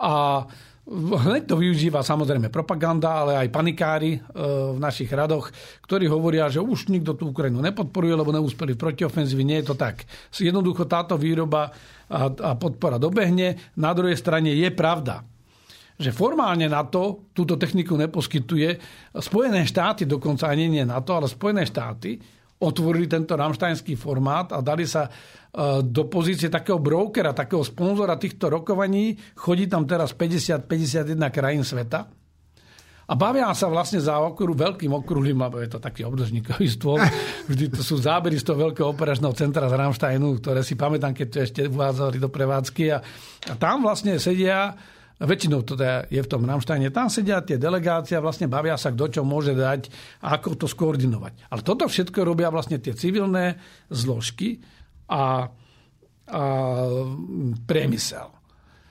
[0.00, 0.44] a
[0.86, 4.18] Hneď to využíva samozrejme propaganda, ale aj panikári e,
[4.70, 5.50] v našich radoch,
[5.82, 9.42] ktorí hovoria, že už nikto tú Ukrajinu nepodporuje, lebo neúspeli v protiofenzívi.
[9.42, 10.06] Nie je to tak.
[10.30, 11.74] Jednoducho táto výroba
[12.06, 13.74] a podpora dobehne.
[13.82, 15.26] Na druhej strane je pravda,
[15.98, 18.78] že formálne NATO túto techniku neposkytuje.
[19.18, 22.14] Spojené štáty, dokonca ani nie NATO, ale Spojené štáty
[22.62, 25.10] otvorili tento ramštajnský formát a dali sa
[25.80, 29.16] do pozície takého brokera, takého sponzora týchto rokovaní.
[29.32, 32.12] Chodí tam teraz 50-51 krajín sveta.
[33.06, 36.98] A bavia sa vlastne za okruh, veľkým okruhlým, lebo je to taký obdržníkový stôl.
[37.50, 41.26] Vždy to sú zábery z toho veľkého operačného centra z Ramsteinu, ktoré si pamätám, keď
[41.30, 42.84] to ešte uvádzali do prevádzky.
[42.90, 42.98] A,
[43.48, 44.74] a tam vlastne sedia
[45.16, 48.92] väčšinou to teda je v tom Ramštajne, tam sedia tie delegácie a vlastne bavia sa,
[48.92, 49.88] kto čo môže dať
[50.20, 51.48] a ako to skoordinovať.
[51.48, 53.56] Ale toto všetko robia vlastne tie civilné
[53.88, 54.60] zložky
[55.10, 55.48] a,
[56.30, 56.42] a
[57.66, 58.28] priemysel.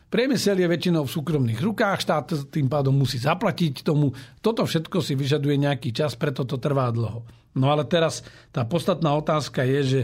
[0.08, 4.15] Priemysel je väčšinou v súkromných rukách, štát tým pádom musí zaplatiť tomu.
[4.39, 7.28] Toto všetko si vyžaduje nejaký čas, preto to trvá dlho.
[7.56, 8.23] No ale teraz
[8.56, 10.01] tá podstatná otázka je, že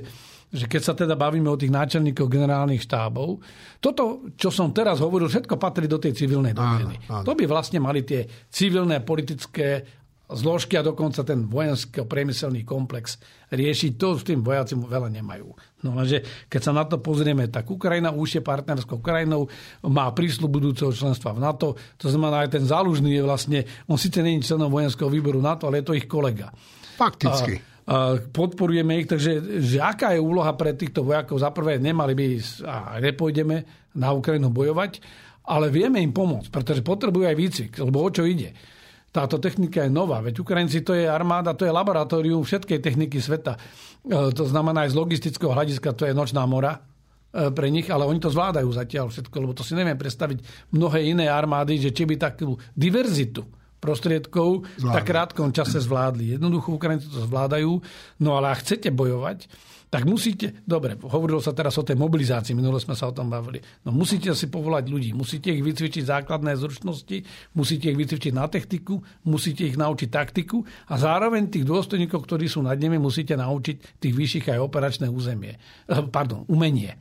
[0.52, 3.40] že keď sa teda bavíme o tých náčelníkoch generálnych štábov,
[3.80, 7.08] toto, čo som teraz hovoril, všetko patrí do tej civilnej doktríny.
[7.08, 9.88] To by vlastne mali tie civilné politické
[10.28, 13.16] zložky a dokonca ten vojensko-priemyselný komplex
[13.52, 13.92] riešiť.
[13.96, 15.71] To s tým vojaci veľa nemajú.
[15.82, 19.50] No lenže keď sa na to pozrieme, tak Ukrajina už je partnerskou krajinou,
[19.86, 21.68] má prísľub budúceho členstva v NATO,
[21.98, 25.82] to znamená aj ten zálužný je vlastne, on síce je členom vojenského výboru NATO, ale
[25.82, 26.54] je to ich kolega.
[26.98, 27.58] Fakticky.
[27.90, 31.42] A, a podporujeme ich, takže že aká je úloha pre týchto vojakov?
[31.42, 32.26] Za prvé, nemali by
[32.70, 33.58] a nepôjdeme
[33.98, 35.02] na Ukrajinu bojovať,
[35.50, 38.54] ale vieme im pomôcť, pretože potrebujú aj výcvik, lebo o čo ide
[39.12, 40.24] táto technika je nová.
[40.24, 43.60] Veď Ukrajinci to je armáda, to je laboratórium všetkej techniky sveta.
[44.08, 46.80] E, to znamená aj z logistického hľadiska to je nočná mora
[47.36, 51.12] e, pre nich, ale oni to zvládajú zatiaľ všetko, lebo to si neviem predstaviť mnohé
[51.12, 56.38] iné armády, že či by takú diverzitu prostriedkov v tak krátkom čase zvládli.
[56.38, 57.82] Jednoducho Ukrajinci to zvládajú,
[58.22, 59.50] no ale ak chcete bojovať,
[59.92, 63.60] tak musíte, dobre, hovorilo sa teraz o tej mobilizácii, minule sme sa o tom bavili,
[63.84, 67.28] no musíte si povolať ľudí, musíte ich vycvičiť základné zručnosti,
[67.60, 72.64] musíte ich vycvičiť na techniku, musíte ich naučiť taktiku a zároveň tých dôstojníkov, ktorí sú
[72.64, 76.96] nad nimi, musíte naučiť tých vyšších aj operačné územie, eh, pardon, umenie.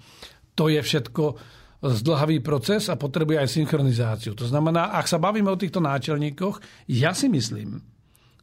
[0.58, 1.38] To je všetko
[1.80, 4.36] zdlhavý proces a potrebuje aj synchronizáciu.
[4.36, 6.60] To znamená, ak sa bavíme o týchto náčelníkoch,
[6.92, 7.80] ja si myslím,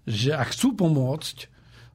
[0.10, 1.38] že ak chcú pomôcť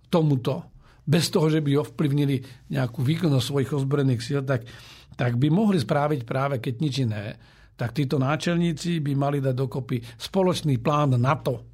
[0.07, 0.71] tomuto,
[1.03, 4.63] bez toho, že by ovplyvnili nejakú výkonnosť svojich ozbrojených síl, tak,
[5.19, 7.35] tak by mohli správiť práve keď nič iné.
[7.75, 11.72] Tak títo náčelníci by mali dať dokopy spoločný plán NATO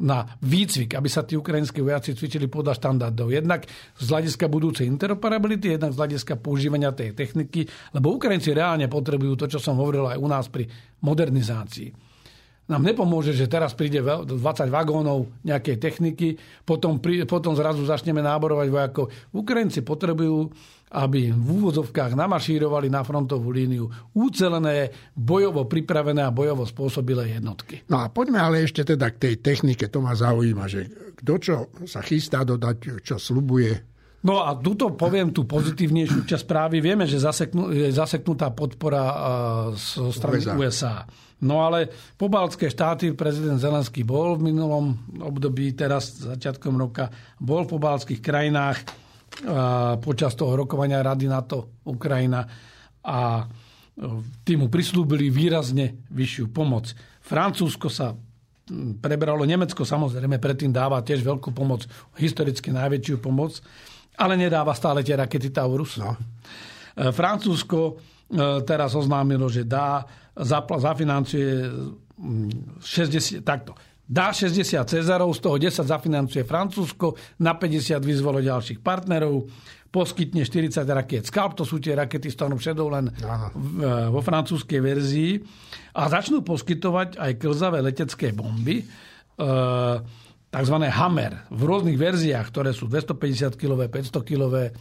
[0.00, 3.28] na výcvik, aby sa tí ukrajinskí vojaci cvičili podľa štandardov.
[3.28, 9.34] Jednak z hľadiska budúcej interoperability, jednak z hľadiska používania tej techniky, lebo Ukrajinci reálne potrebujú
[9.34, 10.68] to, čo som hovoril aj u nás pri
[11.02, 12.11] modernizácii
[12.70, 14.30] nám nepomôže, že teraz príde 20
[14.70, 19.10] vagónov nejakej techniky, potom, pri, potom zrazu začneme náborovať vojakov.
[19.34, 20.48] Ukrajinci potrebujú,
[20.92, 27.82] aby v úvodzovkách namašírovali na frontovú líniu úcelené, bojovo pripravené a bojovo spôsobilé jednotky.
[27.90, 29.90] No a poďme ale ešte teda k tej technike.
[29.90, 30.86] To ma zaujíma, že
[31.18, 31.54] kto čo
[31.88, 36.78] sa chystá dodať, čo slubuje No a tuto poviem tú pozitívnejšiu časť správy.
[36.78, 39.02] Vieme, že zaseknú, je zaseknutá podpora
[39.74, 40.54] zo strany USA.
[40.54, 40.96] USA.
[41.42, 47.10] No ale pobaltské štáty, prezident Zelenský bol v minulom období, teraz začiatkom roka,
[47.42, 48.78] bol v pobaltských krajinách
[50.04, 52.44] počas toho rokovania Rady NATO Ukrajina
[53.02, 53.48] a
[54.44, 56.92] tým mu prislúbili výrazne vyššiu pomoc.
[57.24, 58.14] Francúzsko sa
[59.02, 61.88] preberalo, Nemecko samozrejme predtým dáva tiež veľkú pomoc,
[62.20, 63.58] historicky najväčšiu pomoc
[64.18, 65.96] ale nedáva stále tie rakety Taurus.
[65.96, 66.12] No.
[66.12, 67.92] E, Francúzsko e,
[68.68, 70.04] teraz oznámilo, že dá,
[70.36, 71.68] zafinancuje
[72.80, 73.72] 60, mm, takto.
[74.02, 79.48] Dá 60 Cezarov, z toho 10 zafinancuje Francúzsko, na 50 vyzvolo ďalších partnerov,
[79.92, 82.56] poskytne 40 rakiet Scalp, to sú tie rakety s tónom
[82.88, 83.52] len Aha.
[83.52, 85.32] E, vo francúzskej verzii
[85.96, 88.84] a začnú poskytovať aj klzavé letecké bomby, e,
[90.52, 90.76] tzv.
[90.92, 94.76] Hammer v rôznych verziách, ktoré sú 250-kilové, 500-kilové,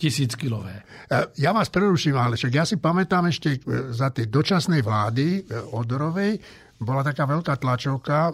[0.00, 0.80] tisíckilové.
[0.80, 5.44] E, ja vás preruším, ale však ja si pamätám ešte e, za tej dočasnej vlády
[5.44, 6.40] e, Odorovej,
[6.80, 8.32] bola taká veľká tlačovka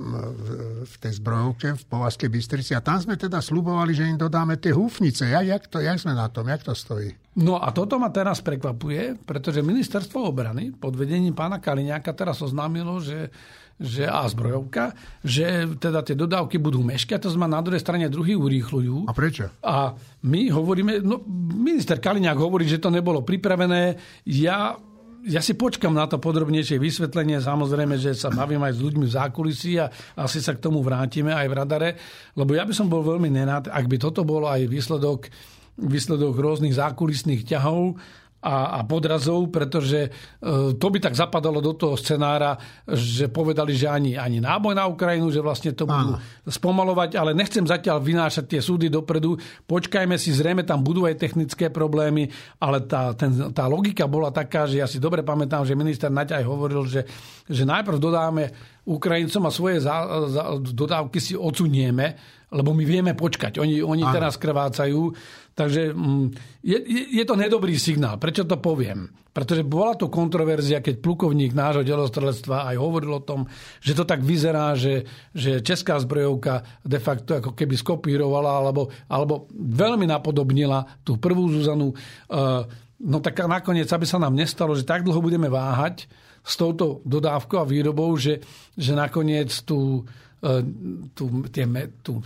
[0.87, 4.71] v tej zbrojovke v Povazkej Bystrici a tam sme teda slubovali, že im dodáme tie
[4.71, 5.27] húfnice.
[5.27, 6.47] Ja, jak, to, jak sme na tom?
[6.47, 7.11] Jak to stojí?
[7.43, 13.03] No a toto ma teraz prekvapuje, pretože ministerstvo obrany pod vedením pána Kaliňáka teraz oznámilo,
[13.03, 13.35] že
[13.77, 18.33] že a zbrojovka, že teda tie dodávky budú meškať, to znamená na druhej strane druhý
[18.33, 19.05] urýchľujú.
[19.05, 19.53] A prečo?
[19.61, 19.93] A
[20.25, 21.21] my hovoríme, no
[21.53, 24.01] minister Kaliňák hovorí, že to nebolo pripravené.
[24.25, 24.81] Ja
[25.27, 27.43] ja si počkam na to podrobnejšie vysvetlenie.
[27.43, 31.35] Samozrejme, že sa bavím aj s ľuďmi v zákulisí a asi sa k tomu vrátime
[31.35, 31.91] aj v radare,
[32.39, 35.27] lebo ja by som bol veľmi nenád, ak by toto bolo aj výsledok,
[35.83, 37.99] výsledok rôznych zákulisných ťahov
[38.47, 40.11] a, a podrazov, pretože e,
[40.79, 42.55] to by tak zapadalo do toho scenára,
[42.87, 46.47] že povedali, že ani, ani náboj na Ukrajinu, že vlastne to budú Áno.
[46.47, 49.35] spomalovať, ale nechcem zatiaľ vynášať tie súdy dopredu.
[49.67, 52.31] Počkajme si, zrejme tam budú aj technické problémy,
[52.63, 56.47] ale tá, ten, tá logika bola taká, že ja si dobre pamätám, že minister Naďaj
[56.47, 57.03] hovoril, že,
[57.51, 58.55] že najprv dodáme
[58.87, 62.15] Ukrajincom a svoje za, za, dodávky si odsunieme,
[62.57, 63.61] lebo my vieme počkať.
[63.61, 65.13] Oni, oni teraz krvácajú.
[65.57, 66.27] Takže mm,
[66.65, 66.79] je,
[67.13, 68.17] je to nedobrý signál.
[68.17, 69.09] Prečo to poviem?
[69.33, 73.45] Pretože bola to kontroverzia, keď plukovník nášho delostrelectva aj hovoril o tom,
[73.85, 75.05] že to tak vyzerá, že,
[75.37, 81.93] že česká zbrojovka de facto ako keby skopírovala alebo, alebo veľmi napodobnila tú prvú Zuzanu.
[82.33, 82.65] Uh,
[83.05, 86.09] no tak nakoniec, aby sa nám nestalo, že tak dlho budeme váhať,
[86.47, 88.39] s touto dodávkou a výrobou, že,
[88.79, 90.07] že nakoniec tú,
[91.19, 91.67] tú, tie,
[92.07, 92.23] tú,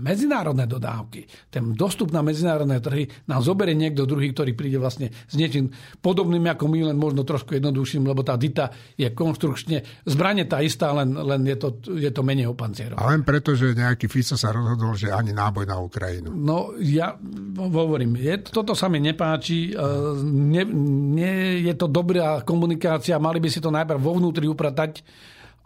[0.00, 5.34] medzinárodné dodávky, ten dostup na medzinárodné trhy nám zoberie niekto druhý, ktorý príde vlastne s
[5.36, 5.68] niečím
[6.00, 10.94] podobným ako my, len možno trošku jednoduchším, lebo tá DITA je konštrukčne, zbranie tá istá,
[10.96, 12.96] len, len je, to, je to menej opancierov.
[12.96, 16.32] A len preto, že nejaký Fico sa rozhodol, že ani náboj na Ukrajinu.
[16.32, 17.14] No ja
[17.56, 19.76] hovorím, je, toto sa mi nepáči,
[20.24, 20.64] nie,
[21.12, 25.04] nie je to dobrá komunikácia, mali by si to najprv vo vnútri upratať,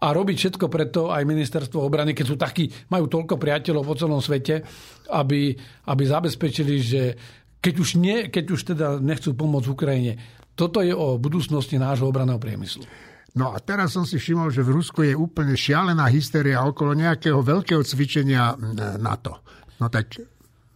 [0.04, 4.20] a robiť všetko preto aj ministerstvo obrany, keď sú takí, majú toľko priateľov po celom
[4.20, 4.60] svete,
[5.08, 5.56] aby,
[5.88, 7.02] aby zabezpečili, že
[7.64, 10.20] keď už, nie, keď už teda nechcú pomôcť Ukrajine,
[10.52, 12.84] toto je o budúcnosti nášho obraného priemyslu.
[13.34, 17.42] No a teraz som si všimol, že v Rusku je úplne šialená hysteria okolo nejakého
[17.42, 18.54] veľkého cvičenia
[19.00, 19.42] NATO.
[19.82, 20.14] No tak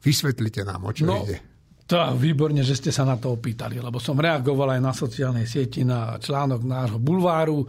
[0.02, 1.38] vysvetlite nám, o čo no, ide.
[1.86, 5.86] To výborne, že ste sa na to opýtali, lebo som reagoval aj na sociálnej sieti,
[5.86, 7.62] na článok nášho bulváru.
[7.62, 7.66] E,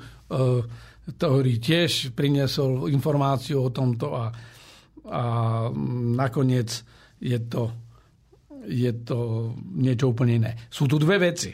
[1.16, 4.26] ktorý tiež priniesol informáciu o tomto a,
[5.10, 5.24] a
[6.14, 6.70] nakoniec
[7.20, 7.72] je to,
[8.68, 9.18] je to
[9.76, 10.52] niečo úplne iné.
[10.70, 11.52] Sú tu dve veci,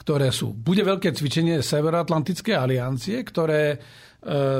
[0.00, 0.54] ktoré sú.
[0.54, 3.78] Bude veľké cvičenie Severoatlantickej aliancie, ktoré e,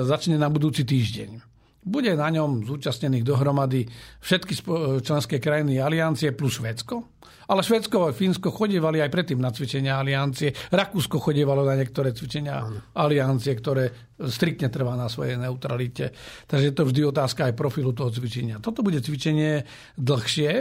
[0.03, 1.39] začne na budúci týždeň.
[1.87, 3.87] Bude na ňom zúčastnených dohromady
[4.19, 4.59] všetky
[5.07, 7.15] členské krajiny aliancie plus Švedsko.
[7.47, 10.51] Ale Švedsko a Fínsko chodievali aj predtým na cvičenia aliancie.
[10.51, 12.67] Rakúsko chodievalo na niektoré cvičenia
[12.99, 16.11] aliancie, ktoré striktne trvá na svojej neutralite.
[16.51, 18.59] Takže je to vždy otázka aj profilu toho cvičenia.
[18.59, 19.63] Toto bude cvičenie
[19.95, 20.53] dlhšie.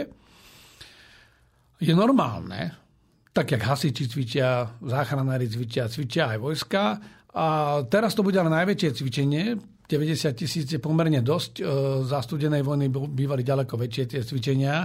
[1.82, 2.72] Je normálne,
[3.34, 6.82] tak jak hasiči cvičia, záchranári cvičia, cvičia aj vojska.
[7.36, 7.46] A
[7.90, 11.52] teraz to bude ale najväčšie cvičenie, 90 tisíc je pomerne dosť.
[11.60, 11.64] E,
[12.02, 14.82] za studenej vojny bývali ďaleko väčšie tie cvičenia.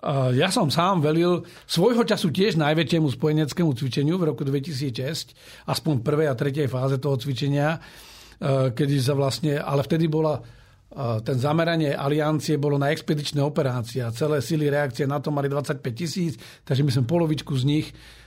[0.00, 5.36] E, ja som sám velil svojho času tiež najväčšiemu spojeneckému cvičeniu v roku 2006,
[5.68, 10.40] aspoň prvej a tretej fáze toho cvičenia, e, kedy sa vlastne, ale vtedy bola
[10.96, 15.82] ten zameranie aliancie bolo na expedičné operácie a celé sily reakcie na to mali 25
[15.92, 17.86] tisíc, takže my sme polovičku z nich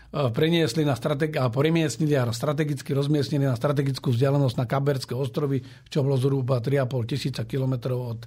[0.09, 5.61] E, preniesli na strategi- a premiestnili a strategicky rozmiestnili na strategickú vzdialenosť na Kaberské ostrovy,
[5.85, 8.19] čo bolo zhruba 3,5 tisíca kilometrov od,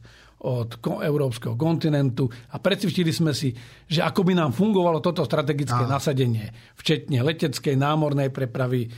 [0.43, 3.55] od európskeho kontinentu a precvičili sme si,
[3.87, 5.91] že ako by nám fungovalo toto strategické a.
[5.91, 8.91] nasadenie, včetne leteckej, námornej prepravy,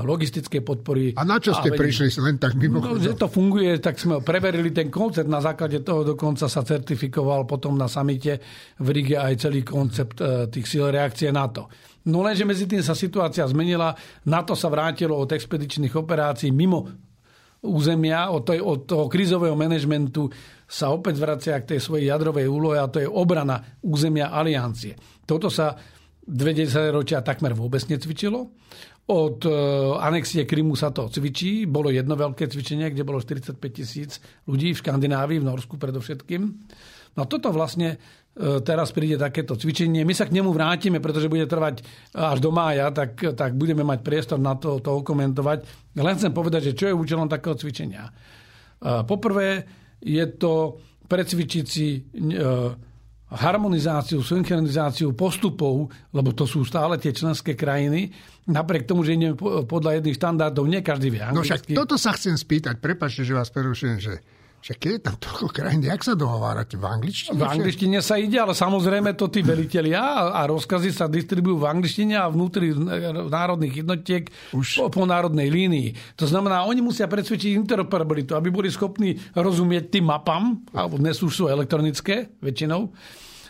[0.00, 1.12] logistické podpory.
[1.12, 2.80] A na čo ste a prišli len tak mimo?
[2.80, 5.28] No, že to funguje, tak sme preverili ten koncept.
[5.28, 8.40] Na základe toho dokonca sa certifikoval potom na samite
[8.80, 11.68] v Rige aj celý koncept e, tých síl reakcie NATO.
[12.08, 13.92] No lenže medzi tým sa situácia zmenila,
[14.24, 17.11] NATO sa vrátilo od expedičných operácií mimo
[17.62, 20.26] územia, od, tej, od toho krizového manažmentu
[20.66, 24.98] sa opäť vracia k tej svojej jadrovej úlohe a to je obrana územia aliancie.
[25.22, 25.78] Toto sa
[26.22, 26.54] dve
[26.90, 28.40] ročia takmer vôbec necvičilo.
[29.02, 29.50] Od e,
[29.98, 31.66] anexie Krymu sa to cvičí.
[31.66, 36.42] Bolo jedno veľké cvičenie, kde bolo 45 tisíc ľudí v Škandinávii, v Norsku predovšetkým.
[37.12, 37.98] No toto vlastne
[38.40, 40.08] teraz príde takéto cvičenie.
[40.08, 41.84] My sa k nemu vrátime, pretože bude trvať
[42.16, 45.92] až do mája, tak, tak budeme mať priestor na to, to komentovať.
[45.92, 48.08] Len chcem povedať, že čo je účelom takého cvičenia.
[48.08, 48.12] E,
[49.04, 49.68] poprvé
[50.00, 52.00] je to precvičiť si e,
[53.32, 58.12] harmonizáciu, synchronizáciu postupov, lebo to sú stále tie členské krajiny,
[58.48, 59.36] napriek tomu, že ideme
[59.68, 61.36] podľa jedných štandardov, nie každý vie anglicky.
[61.36, 64.24] No však toto sa chcem spýtať, prepačte, že vás prerušujem, že
[64.62, 66.78] však keď je tam toľko krajín, jak sa dohovárate?
[66.78, 67.34] V angličtine?
[67.34, 72.14] V angličtine sa ide, ale samozrejme to tí velitelia a rozkazy sa distribujú v angličtine
[72.14, 72.70] a vnútri
[73.26, 74.78] národných jednotiek Už...
[74.78, 76.14] po, po národnej línii.
[76.14, 81.32] To znamená, oni musia presvedčiť interoperabilitu, aby boli schopní rozumieť tým mapám, alebo dnes už
[81.34, 82.94] sú elektronické väčšinou,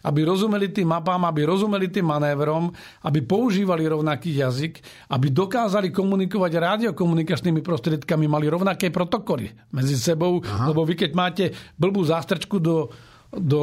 [0.02, 2.74] aby rozumeli tým mapám, aby rozumeli tým manévrom,
[3.06, 4.82] aby používali rovnaký jazyk,
[5.14, 10.70] aby dokázali komunikovať radiokomunikačnými prostriedkami, mali rovnaké protokoly medzi sebou, Aha.
[10.70, 11.44] lebo vy keď máte
[11.78, 12.90] blbú zástrčku do,
[13.30, 13.62] do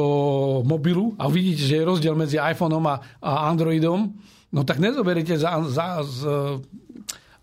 [0.64, 4.10] mobilu a vidíte, že je rozdiel medzi iPhoneom a, a Androidom,
[4.50, 6.18] no tak nezoberiete za, za, z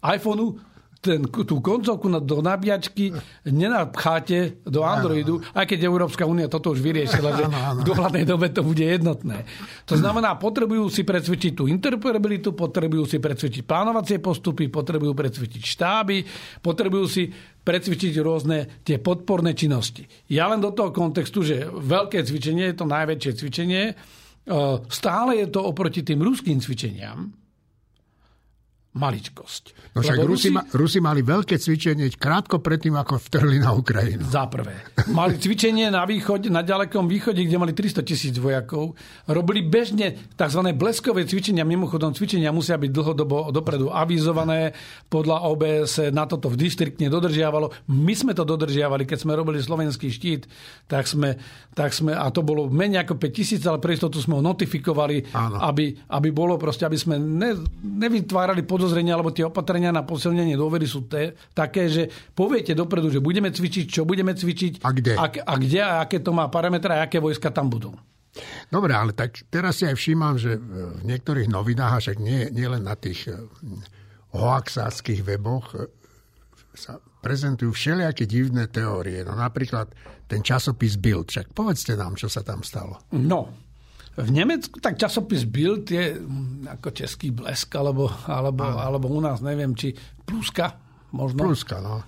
[0.03, 0.59] iPhoneu
[1.07, 3.15] ten, tú koncovku do nabíjačky
[3.47, 7.43] nenapcháte do Androidu, aj keď Európska únia toto už vyriešila, že
[7.79, 9.47] v dohľadnej dobe to bude jednotné.
[9.87, 16.17] To znamená, potrebujú si precvičiť tú interoperabilitu, potrebujú si precvičiť plánovacie postupy, potrebujú precvičiť štáby,
[16.59, 17.31] potrebujú si
[17.63, 20.03] precvičiť rôzne tie podporné činnosti.
[20.27, 23.83] Ja len do toho kontextu, že veľké cvičenie je to najväčšie cvičenie,
[24.87, 27.31] stále je to oproti tým ruským cvičeniam,
[28.97, 29.93] maličkosť.
[29.97, 34.25] No však Rusi, Rusi, Rusi mali veľké cvičenie krátko predtým, ako vtrhli na Ukrajinu.
[34.29, 34.77] Za prvé.
[35.09, 38.93] Mali cvičenie na, východe, na ďalekom východe, kde mali 300 tisíc vojakov.
[39.25, 40.61] Robili bežne tzv.
[40.77, 41.65] bleskové cvičenia.
[41.65, 44.73] Mimochodom, cvičenia musia byť dlhodobo dopredu avizované.
[45.09, 47.89] Podľa OBS na toto v distriktne dodržiavalo.
[47.93, 50.45] My sme to dodržiavali, keď sme robili slovenský štít,
[50.85, 51.37] tak sme,
[51.73, 55.33] tak sme a to bolo menej ako 5 tisíc, ale pre istotu sme ho notifikovali,
[55.61, 60.55] aby, aby bolo proste, aby sme ne, nevytvárali podozrenie podozrenia alebo tie opatrenia na posilnenie
[60.55, 65.13] dôvery sú te, také, že poviete dopredu, že budeme cvičiť, čo budeme cvičiť a kde
[65.19, 67.91] a, a, kde, a aké to má parametre a aké vojska tam budú.
[68.71, 72.67] Dobre, ale tak teraz si aj všímam, že v niektorých novinách, a však nie, nie
[72.69, 73.35] len na tých eh,
[74.31, 75.91] hoaxáckých weboch, eh,
[76.77, 79.25] sa prezentujú všelijaké divné teórie.
[79.25, 79.91] No napríklad
[80.29, 81.33] ten časopis Bild.
[81.33, 83.01] Však povedzte nám, čo sa tam stalo.
[83.17, 83.66] No,
[84.17, 89.45] v Nemecku tak časopis Bild je hm, ako český blesk, alebo, alebo, alebo u nás
[89.45, 89.93] neviem, či
[90.25, 90.73] pluska,
[91.13, 91.45] možno.
[91.45, 92.03] Pluska, no.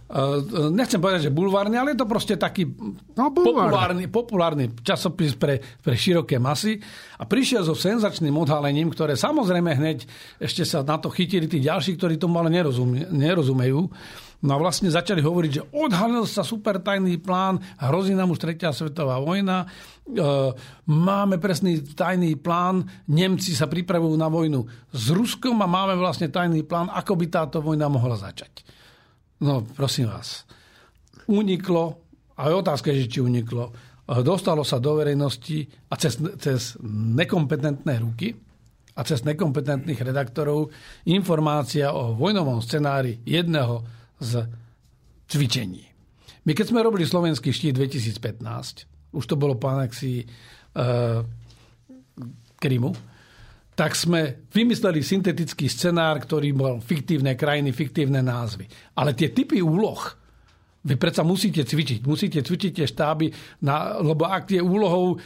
[0.73, 2.67] Nechcem povedať, že bulvárny, ale je to proste taký
[3.15, 6.81] no, populárny, populárny časopis pre, pre široké masy.
[7.21, 10.03] A prišiel so senzačným odhalením, ktoré samozrejme hneď
[10.41, 13.87] ešte sa na to chytili tí ďalší, ktorí tomu ale nerozumie, nerozumejú.
[14.39, 18.71] No a vlastne začali hovoriť, že odhalil sa super tajný plán, hrozí nám už tretia
[18.71, 20.15] svetová vojna, e,
[20.87, 24.63] máme presný tajný plán, Nemci sa pripravujú na vojnu
[24.95, 28.63] s Ruskom a máme vlastne tajný plán, ako by táto vojna mohla začať.
[29.43, 30.47] No, prosím vás.
[31.27, 31.99] Uniklo,
[32.39, 33.75] a je otázka, že či uniklo,
[34.07, 38.31] e, dostalo sa do verejnosti a cez, cez nekompetentné ruky
[38.95, 40.71] a cez nekompetentných redaktorov
[41.11, 44.45] informácia o vojnovom scenári jedného z
[45.25, 45.83] cvičení.
[46.45, 50.27] My keď sme robili slovenský štít 2015, už to bolo po anexii e,
[52.59, 52.91] Krymu,
[53.73, 58.67] tak sme vymysleli syntetický scenár, ktorý bol fiktívne krajiny, fiktívne názvy.
[58.99, 60.03] Ale tie typy úloh,
[60.83, 62.03] vy predsa musíte cvičiť.
[62.03, 63.31] Musíte cvičiť tie štáby,
[63.63, 65.17] na, lebo ak je úlohou e,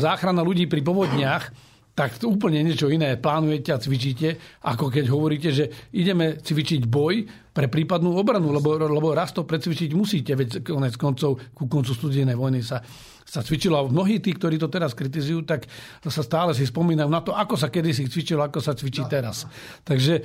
[0.00, 1.44] záchrana ľudí pri povodniach,
[1.98, 7.26] tak to úplne niečo iné plánujete a cvičíte, ako keď hovoríte, že ideme cvičiť boj
[7.58, 12.38] pre prípadnú obranu, lebo, lebo raz to precvičiť musíte, veď konec koncov ku koncu studenej
[12.38, 12.78] vojny sa
[13.28, 13.76] sa cvičilo.
[13.76, 15.68] A mnohí tí, ktorí to teraz kritizujú, tak
[16.00, 19.12] sa stále si spomínajú na to, ako sa kedysi cvičilo, ako sa cvičí no.
[19.12, 19.44] teraz.
[19.84, 20.22] Takže e,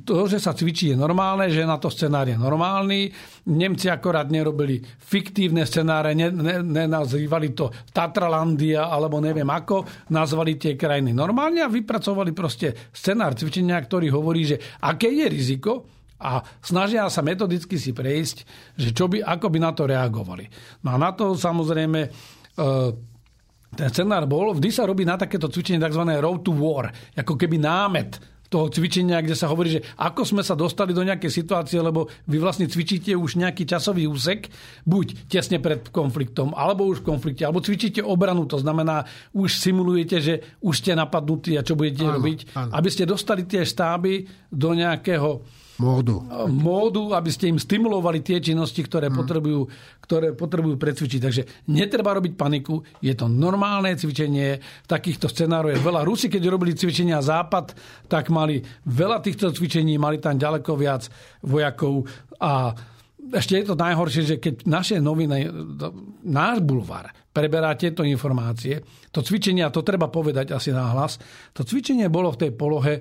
[0.00, 3.12] to, že sa cvičí, je normálne, že na to scenár je normálny.
[3.52, 11.60] Nemci akorát nerobili fiktívne scenáre, nenazývali to Tatralandia alebo neviem ako, nazvali tie krajiny normálne
[11.60, 17.76] a vypracovali proste scenár cvičenia, ktorý hovorí, že aké je riziko, a snažia sa metodicky
[17.76, 18.36] si prejsť,
[18.76, 20.48] že čo by, ako by na to reagovali.
[20.84, 22.08] No a na to samozrejme e,
[23.76, 26.02] ten scenár bol, vždy sa robí na takéto cvičenie tzv.
[26.16, 30.54] road to war, ako keby námet toho cvičenia, kde sa hovorí, že ako sme sa
[30.54, 34.48] dostali do nejakej situácie, lebo vy vlastne cvičíte už nejaký časový úsek,
[34.86, 39.02] buď tesne pred konfliktom, alebo už v konflikte, alebo cvičíte obranu, to znamená,
[39.34, 42.70] už simulujete, že už ste napadnutí a čo budete áno, robiť, áno.
[42.70, 45.42] aby ste dostali tie štáby do nejakého
[45.78, 46.24] módu.
[46.48, 49.16] módu, aby ste im stimulovali tie činnosti, ktoré, hmm.
[49.16, 49.60] potrebujú,
[50.04, 51.20] ktoré potrebujú precvičiť.
[51.20, 56.06] Takže netreba robiť paniku, je to normálne cvičenie, takýchto scenárov je veľa.
[56.06, 57.76] Rusi, keď robili cvičenia Západ,
[58.08, 61.08] tak mali veľa týchto cvičení, mali tam ďaleko viac
[61.44, 62.08] vojakov
[62.40, 62.72] a
[63.26, 65.50] ešte je to najhoršie, že keď naše noviny,
[66.22, 71.18] náš bulvár preberá tieto informácie, to cvičenie, a to treba povedať asi náhlas,
[71.50, 72.94] to cvičenie bolo v tej polohe,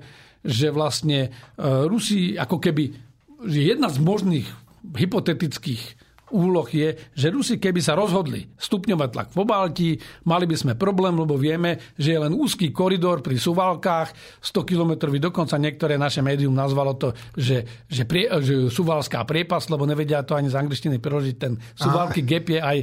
[0.46, 1.30] že vlastne e,
[1.90, 2.94] Rusi ako keby
[3.50, 4.48] jedna z možných
[4.94, 5.84] hypotetických
[6.34, 9.90] úloh je, že Rusi keby sa rozhodli stupňovať tlak v Pobalti,
[10.26, 14.92] mali by sme problém, lebo vieme, že je len úzky koridor pri Suvalkách, 100 km,
[15.22, 20.34] dokonca niektoré naše médium nazvalo to, že, že, prie, že Suvalská priepas, lebo nevedia to
[20.34, 21.36] ani z angličtiny preložiť.
[21.38, 22.78] Ten Suvalky gap je aj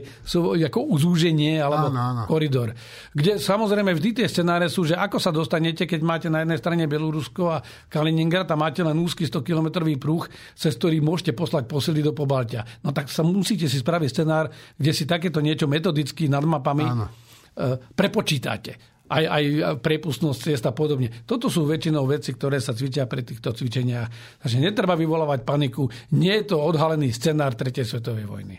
[0.70, 2.22] ako uzúženie alebo áno, áno.
[2.30, 2.70] koridor.
[3.10, 6.84] Kde samozrejme vždy tie scenáre sú, že ako sa dostanete, keď máte na jednej strane
[6.86, 7.58] Bielorusko a
[7.90, 12.62] Kaliningrad a máte len úzky 100 km prúh, cez ktorý môžete poslať posily do Pobaltia.
[12.84, 17.06] No tak sa musíte si spraviť scenár, kde si takéto niečo metodicky nad mapami Áno.
[17.52, 19.44] E, prepočítate aj, aj
[19.84, 21.12] prepustnosť ciest a podobne.
[21.28, 24.40] Toto sú väčšinou veci, ktoré sa cvičia pri týchto cvičeniach.
[24.40, 25.84] Takže netreba vyvolávať paniku.
[26.16, 27.84] Nie je to odhalený scenár 3.
[27.84, 28.56] svetovej vojny.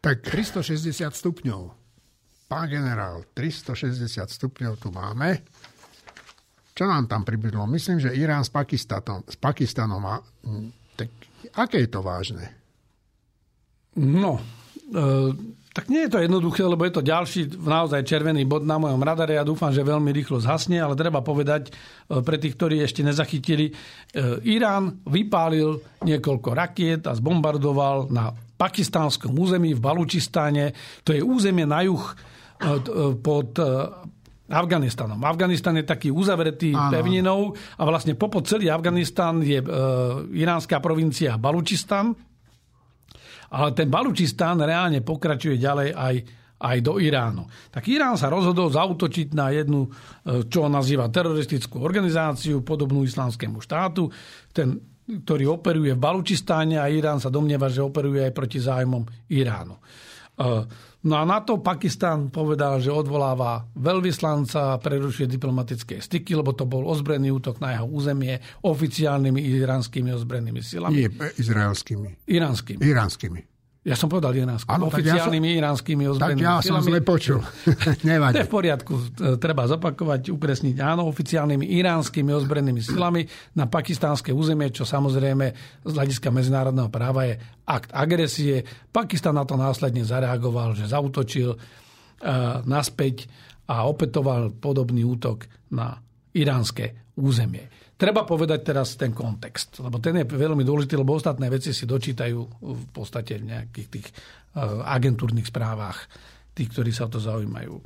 [0.00, 1.60] Tak 360 stupňov.
[2.48, 5.44] Pán generál, 360 stupňov tu máme.
[6.72, 7.68] Čo nám tam pribylo?
[7.68, 10.16] Myslím, že Irán s Pakistanom, s Pakistanom má
[11.00, 11.10] tak
[11.56, 12.46] Aké je to vážne?
[13.96, 14.38] No,
[14.92, 15.32] e,
[15.70, 19.38] Tak nie je to jednoduché, lebo je to ďalší naozaj červený bod na mojom radare.
[19.38, 21.72] Ja dúfam, že veľmi rýchlo zhasne, ale treba povedať e,
[22.26, 23.72] pre tých, ktorí ešte nezachytili, e,
[24.50, 30.74] Irán vypálil niekoľko rakiet a zbombardoval na pakistánskom území v Balučistáne.
[31.06, 32.14] To je územie na juh e,
[33.14, 33.54] pod
[34.50, 35.22] Afganistanom.
[35.22, 36.90] Afganistan je taký uzavretý Áno.
[36.90, 39.66] pevninou a vlastne popod celý Afganistan je e,
[40.34, 42.12] iránska provincia Balučistan
[43.50, 46.14] ale ten Balučistán reálne pokračuje ďalej aj,
[46.62, 47.42] aj do Iránu.
[47.74, 54.06] Tak Irán sa rozhodol zautočiť na jednu, e, čo nazýva teroristickú organizáciu, podobnú islamskému štátu,
[54.54, 59.02] ten, ktorý operuje v Balučistáne a Irán sa domnieva, že operuje aj proti zájmom
[59.34, 59.76] Iránu.
[61.00, 66.52] E, No a na to Pakistan povedal, že odvoláva veľvyslanca a prerušuje diplomatické styky, lebo
[66.52, 71.00] to bol ozbrojený útok na jeho územie oficiálnymi iránskymi ozbrojenými silami.
[71.00, 71.08] Nie,
[71.40, 72.28] izraelskými.
[72.28, 72.84] Iránskymi.
[72.84, 73.49] Iránskymi.
[73.80, 74.68] Ja som povedal iránsky.
[74.68, 76.68] Ano, oficiálnymi ja som, iránskymi ozbrojenými Tak ja silami.
[76.68, 77.40] som zle počul.
[78.12, 78.36] Nevadí.
[78.36, 78.92] To je v poriadku.
[79.40, 80.76] Treba zopakovať, upresniť.
[80.84, 83.24] Áno, oficiálnymi iránskymi ozbrojenými silami
[83.56, 85.46] na pakistánske územie, čo samozrejme
[85.80, 88.60] z hľadiska medzinárodného práva je akt agresie.
[88.92, 93.32] Pakistan na to následne zareagoval, že zautočil uh, naspäť
[93.64, 95.96] a opetoval podobný útok na
[96.36, 97.79] iránske územie.
[98.00, 102.38] Treba povedať teraz ten kontext, lebo ten je veľmi dôležitý, lebo ostatné veci si dočítajú
[102.64, 106.08] v podstate v nejakých tých eh, agentúrnych správach,
[106.56, 107.76] tých, ktorí sa o to zaujímajú.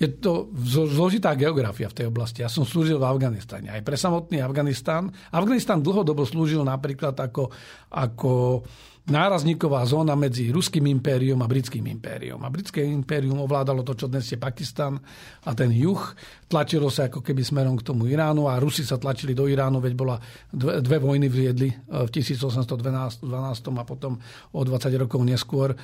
[0.00, 2.42] Je to zložitá geografia v tej oblasti.
[2.42, 3.70] Ja som slúžil v Afganistane.
[3.70, 5.14] Aj pre samotný Afganistán.
[5.30, 7.54] Afganistán dlhodobo slúžil napríklad ako,
[7.92, 8.64] ako
[9.02, 12.38] nárazníková zóna medzi Ruským impériom a Britským impériom.
[12.38, 14.94] A Britské impérium ovládalo to, čo dnes je Pakistan
[15.42, 15.98] a ten juh.
[16.46, 19.94] Tlačilo sa ako keby smerom k tomu Iránu a Rusi sa tlačili do Iránu, veď
[19.98, 20.16] bola
[20.54, 21.76] dve, dve vojny viedli e,
[22.06, 23.26] v 1812
[23.74, 24.22] a potom
[24.54, 25.74] o 20 rokov neskôr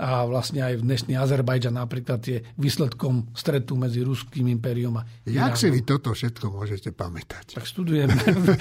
[0.00, 5.68] a vlastne aj dnešný Azerbajdžan napríklad je výsledkom stretu medzi Ruským impériom a Jak si
[5.68, 7.56] vy toto všetko môžete pamätať?
[7.56, 8.08] Tak študujem.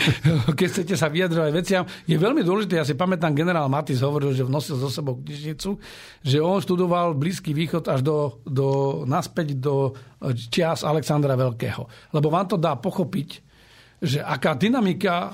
[0.59, 4.43] Keď chcete sa vyjadrovať veciam, je veľmi dôležité, ja si pamätám, generál Matis hovoril, že
[4.43, 5.79] vnosil zo sebou knižnicu,
[6.19, 9.95] že on študoval Blízky východ až do, do, naspäť do
[10.51, 11.87] čias Alexandra Veľkého.
[12.11, 13.29] Lebo vám to dá pochopiť,
[14.01, 15.31] že aká dynamika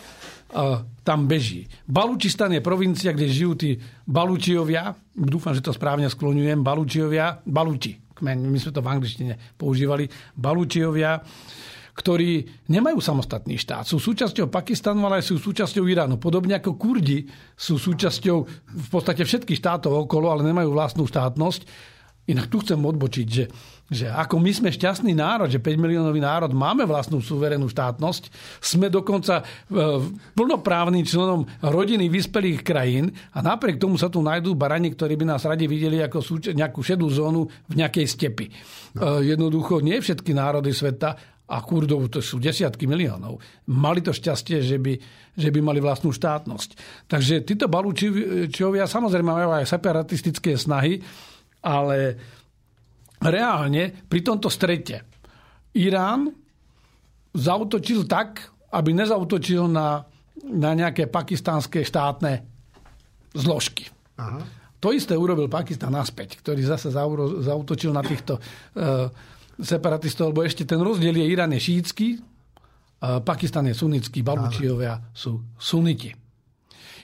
[1.04, 1.68] tam beží.
[1.88, 3.76] Balučistan je provincia, kde žijú tí
[4.08, 11.22] Balúčiovia, dúfam, že to správne skloňujem, Balúčiovia, Balúči, my sme to v angličtine používali, Balúčiovia,
[11.98, 13.90] ktorí nemajú samostatný štát.
[13.90, 16.22] Sú súčasťou Pakistanu, ale aj sú súčasťou Iránu.
[16.22, 17.26] Podobne ako Kurdi
[17.58, 18.38] sú súčasťou
[18.70, 21.66] v podstate všetkých štátov okolo, ale nemajú vlastnú štátnosť.
[22.28, 23.44] Inak tu chcem odbočiť, že
[23.88, 28.28] že ako my sme šťastný národ, že 5 miliónový národ máme vlastnú suverénnu štátnosť,
[28.60, 29.44] sme dokonca e,
[30.36, 35.48] plnoprávnym členom rodiny vyspelých krajín a napriek tomu sa tu najdú barani, ktorí by nás
[35.48, 38.52] radi videli ako súč- nejakú šedú zónu v nejakej stepi.
[39.00, 39.24] No.
[39.24, 41.16] Jednoducho nie všetky národy sveta
[41.48, 43.40] a Kurdov to sú desiatky miliónov.
[43.72, 45.00] Mali to šťastie, že by,
[45.32, 46.70] že by mali vlastnú štátnosť.
[47.08, 51.00] Takže títo balúčiovia samozrejme majú aj separatistické snahy,
[51.64, 51.98] ale
[53.22, 55.08] reálne pri tomto strete
[55.78, 56.30] Irán
[57.34, 60.02] zautočil tak, aby nezautočil na,
[60.50, 62.42] na nejaké pakistánske štátne
[63.38, 63.86] zložky.
[64.18, 64.42] Aha.
[64.78, 69.10] To isté urobil Pakistan naspäť, ktorý zase zautočil na týchto uh,
[69.58, 75.42] separatistov, lebo ešte ten rozdiel je Irán je šítsky, uh, Pakistan je sunnický, Balučiovia sú
[75.58, 76.14] suniti.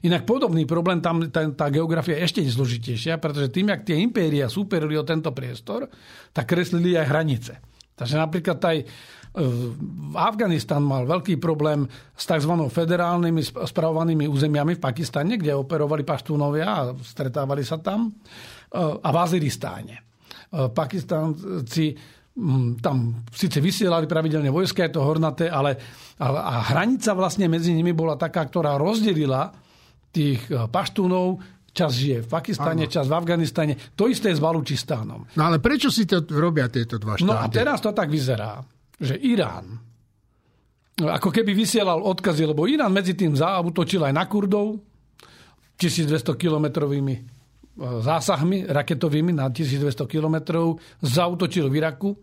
[0.03, 4.51] Inak podobný problém, tam tá, tá geografia je ešte zložitejšia, pretože tým, jak tie impéria
[4.51, 5.87] súperili o tento priestor,
[6.35, 7.53] tak kreslili aj hranice.
[7.95, 8.85] Takže napríklad aj e,
[10.19, 11.87] Afganistan mal veľký problém
[12.19, 12.51] s tzv.
[12.67, 19.17] federálnymi spravovanými územiami v Pakistane, kde operovali paštúnovia a stretávali sa tam, e, a v
[19.23, 19.95] Aziristáne.
[20.51, 21.95] E, Pakistanci
[22.81, 25.77] tam síce vysielali pravidelne vojska, je to hornaté, ale
[26.17, 29.53] a hranica vlastne medzi nimi bola taká, ktorá rozdelila
[30.13, 31.41] tých eh, paštúnov,
[31.73, 32.93] čas žije v Pakistane, ano.
[32.93, 33.73] čas v Afganistane.
[33.97, 35.33] To isté je s Balučistánom.
[35.33, 37.25] No ale prečo si to robia tieto dva štáty?
[37.25, 38.61] No a teraz to tak vyzerá,
[39.01, 39.81] že Irán
[40.93, 44.77] ako keby vysielal odkazy, lebo Irán medzi tým zautočil aj na Kurdov
[45.81, 47.23] 1200 kilometrovými eh,
[47.81, 52.13] zásahmi raketovými na 1200 kilometrov, zautočil v Iraku,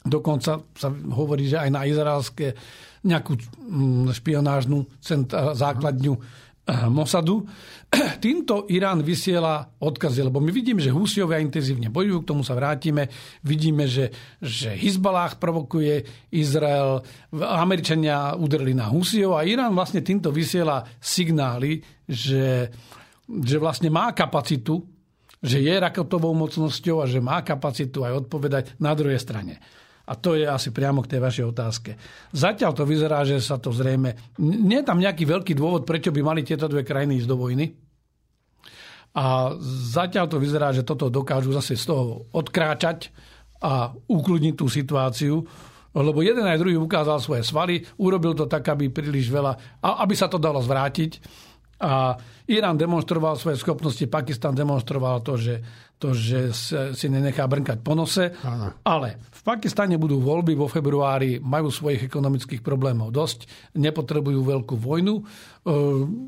[0.00, 2.56] dokonca sa hovorí, že aj na izraelské
[3.04, 5.04] nejakú mm, špionážnu
[5.52, 6.53] základňu Eh,
[6.88, 7.44] Mosadu.
[8.24, 13.12] Týmto Irán vysiela odkazy, lebo my vidíme, že Husiovia intenzívne bojujú, k tomu sa vrátime.
[13.44, 14.08] Vidíme, že,
[14.40, 17.04] že Hizbalách provokuje Izrael,
[17.36, 22.72] Američania udreli na Husiov a Irán vlastne týmto vysiela signály, že,
[23.28, 24.80] že vlastne má kapacitu
[25.44, 29.60] že je raketovou mocnosťou a že má kapacitu aj odpovedať na druhej strane.
[30.04, 31.90] A to je asi priamo k tej vašej otázke.
[32.36, 34.36] Zatiaľ to vyzerá, že sa to zrejme...
[34.40, 37.72] Nie je tam nejaký veľký dôvod, prečo by mali tieto dve krajiny ísť do vojny.
[39.14, 39.54] A
[39.94, 43.14] zatiaľ to vyzerá, že toto dokážu zase z toho odkráčať
[43.64, 45.40] a ukludniť tú situáciu,
[45.94, 50.26] lebo jeden aj druhý ukázal svoje svaly, urobil to tak, aby príliš veľa, aby sa
[50.26, 51.22] to dalo zvrátiť
[51.80, 52.14] a
[52.44, 55.64] Irán demonstroval svoje schopnosti, Pakistan demonstroval to, že,
[55.96, 56.52] to, že
[56.92, 58.30] si nenechá brnkať po nose.
[58.30, 58.84] Aha.
[58.84, 65.14] Ale v Pakistane budú voľby vo februári, majú svojich ekonomických problémov dosť, nepotrebujú veľkú vojnu.
[65.16, 65.22] E,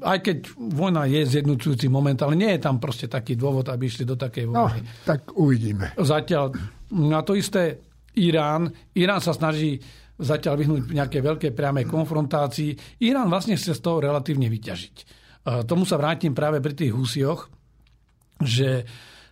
[0.03, 4.09] aj keď vojna je zjednocujúci moment, ale nie je tam proste taký dôvod, aby išli
[4.09, 4.81] do takej no, vojny.
[4.83, 5.93] No, tak uvidíme.
[6.01, 6.57] Zatiaľ
[6.97, 7.85] na to isté
[8.17, 8.73] Irán.
[8.97, 9.77] Irán sa snaží
[10.17, 13.05] zatiaľ vyhnúť nejaké veľké priamej konfrontácii.
[13.05, 15.26] Irán vlastne chce z toho relatívne vyťažiť
[15.67, 17.47] tomu sa vrátim práve pri tých Husioch,
[18.43, 18.83] že,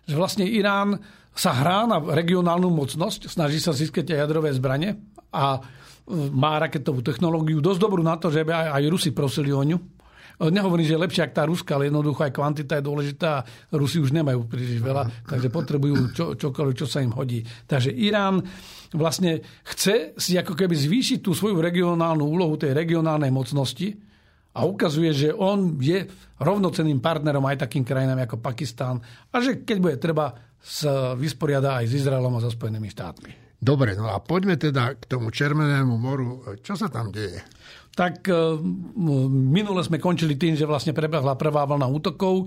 [0.07, 0.97] že vlastne Irán
[1.35, 4.95] sa hrá na regionálnu mocnosť, snaží sa získať aj jadrové zbranie
[5.35, 5.61] a e,
[6.31, 9.75] má raketovú technológiu, dosť dobrú na to, že aj, aj Rusi prosili o ňu.
[9.75, 9.83] E,
[10.47, 13.43] nehovorím, že je lepšia ako tá Ruska, ale jednoducho aj kvantita je dôležitá.
[13.75, 17.43] Rusi už nemajú príliš veľa, takže potrebujú čo, čokoľvek, čo sa im hodí.
[17.67, 18.39] Takže Irán
[18.95, 23.91] vlastne chce si ako keby zvýšiť tú svoju regionálnu úlohu tej regionálnej mocnosti,
[24.55, 26.07] a ukazuje, že on je
[26.39, 30.31] rovnocenným partnerom aj takým krajinám ako Pakistán a že keď bude treba
[30.65, 33.45] sa vysporiada aj s Izraelom a so Spojenými štátmi.
[33.61, 36.41] Dobre, no a poďme teda k tomu Červenému moru.
[36.61, 37.41] Čo sa tam deje?
[37.95, 38.35] Tak e,
[39.31, 42.43] minule sme končili tým, že vlastne prebehla prvá vlna útokov.
[42.43, 42.45] E,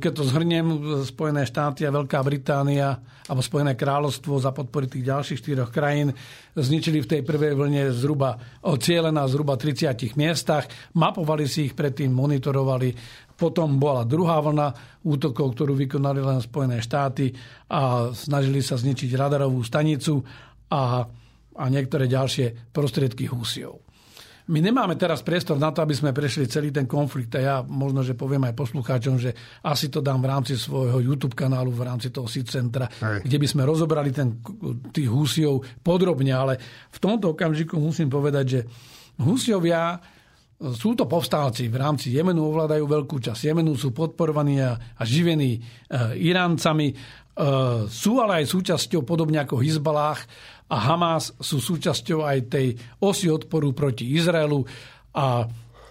[0.00, 0.66] keď to zhrniem,
[1.04, 2.96] Spojené štáty a Veľká Británia
[3.28, 6.16] alebo Spojené kráľovstvo za podpory tých ďalších štyroch krajín
[6.56, 8.40] zničili v tej prvej vlne zhruba
[8.80, 10.64] cieľe na zhruba 30 miestach.
[10.96, 12.96] Mapovali si ich predtým, monitorovali.
[13.36, 14.68] Potom bola druhá vlna
[15.04, 17.36] útokov, ktorú vykonali len Spojené štáty
[17.68, 20.24] a snažili sa zničiť radarovú stanicu
[20.72, 21.04] a,
[21.52, 23.83] a niektoré ďalšie prostriedky húsiov.
[24.44, 28.04] My nemáme teraz priestor na to, aby sme prešli celý ten konflikt a ja možno,
[28.04, 29.32] že poviem aj poslucháčom, že
[29.64, 33.24] asi to dám v rámci svojho YouTube kanálu, v rámci toho SIT centra, Hej.
[33.24, 34.44] kde by sme rozobrali ten,
[34.92, 36.60] tých húsiov podrobne, ale
[36.92, 38.60] v tomto okamžiku musím povedať, že
[39.16, 39.96] húsiovia
[40.60, 43.50] sú to povstalci v rámci Jemenu, ovládajú veľkú časť.
[43.50, 45.60] Jemenu, sú podporovaní a, živení e,
[46.18, 46.94] Iráncami, e,
[47.90, 50.22] sú ale aj súčasťou, podobne ako Hizbalách,
[50.64, 52.66] a Hamas sú súčasťou aj tej
[53.04, 54.64] osy odporu proti Izraelu.
[55.12, 55.44] A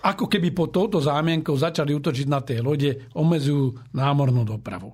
[0.03, 4.91] ako keby po touto zámienkou začali útočiť na tej lode, obmedzujú námornú dopravu.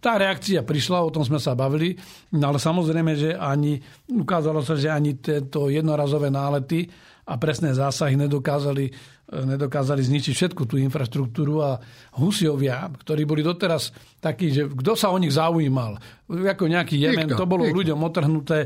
[0.00, 1.96] Tá reakcia prišla, o tom sme sa bavili,
[2.36, 3.76] no ale samozrejme, že ani,
[4.08, 6.88] ukázalo sa, že ani tieto jednorazové nálety
[7.22, 8.90] a presné zásahy nedokázali,
[9.30, 11.78] nedokázali zničiť všetku tú infraštruktúru a
[12.18, 17.38] Husiovia, ktorí boli doteraz takí, že kto sa o nich zaujímal, ako nejaký Jemen, nikto,
[17.38, 17.78] to bolo nikto.
[17.78, 18.58] ľuďom otrhnuté,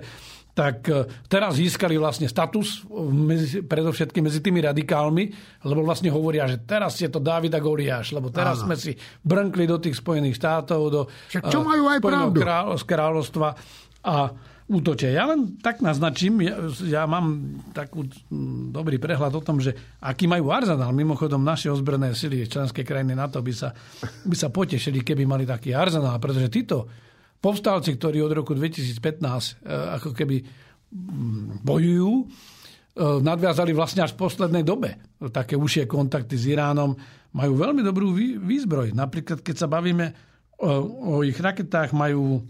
[0.56, 5.24] tak e, teraz získali vlastne status medzi, predovšetkým medzi tými radikálmi,
[5.68, 8.72] lebo vlastne hovoria, že teraz je to Dávid a Goliáš, lebo teraz Áno.
[8.72, 12.40] sme si brnkli do tých Spojených štátov, do Však čo majú aj pravdu.
[12.88, 13.48] kráľovstva
[14.00, 14.16] a
[14.66, 15.14] útočia.
[15.14, 18.02] Ja len tak naznačím, ja, ja mám takú
[18.74, 20.90] dobrý prehľad o tom, že aký majú arzenál.
[20.90, 23.70] Mimochodom, naše ozbrojené sily, členské krajiny NATO by sa,
[24.26, 26.90] by sa potešili, keby mali taký arzenál, pretože títo
[27.38, 29.70] povstalci, ktorí od roku 2015 e,
[30.02, 30.42] ako keby
[31.62, 32.24] bojujú, e,
[33.22, 34.98] nadviazali vlastne až v poslednej dobe
[35.30, 36.98] také užšie kontakty s Iránom,
[37.36, 38.10] majú veľmi dobrú
[38.42, 38.96] výzbroj.
[38.96, 40.10] Napríklad, keď sa bavíme
[40.56, 42.40] o, o ich raketách, majú,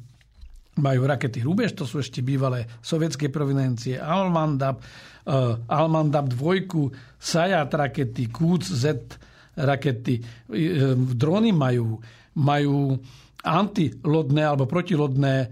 [0.77, 8.29] majú rakety Rubež, to sú ešte bývalé sovietské provinencie, Almandab, uh, Almandab 2, Sajat rakety,
[8.29, 9.16] Kúc Z
[9.57, 11.97] rakety, uh, drony majú,
[12.37, 13.01] majú
[13.47, 15.49] antilodné alebo protilodné e,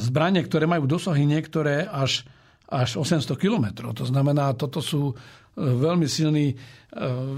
[0.00, 2.24] zbranie, ktoré majú dosahy niektoré až,
[2.66, 3.92] až 800 km.
[3.92, 5.12] To znamená, toto sú
[5.56, 6.56] veľmi, silný, e,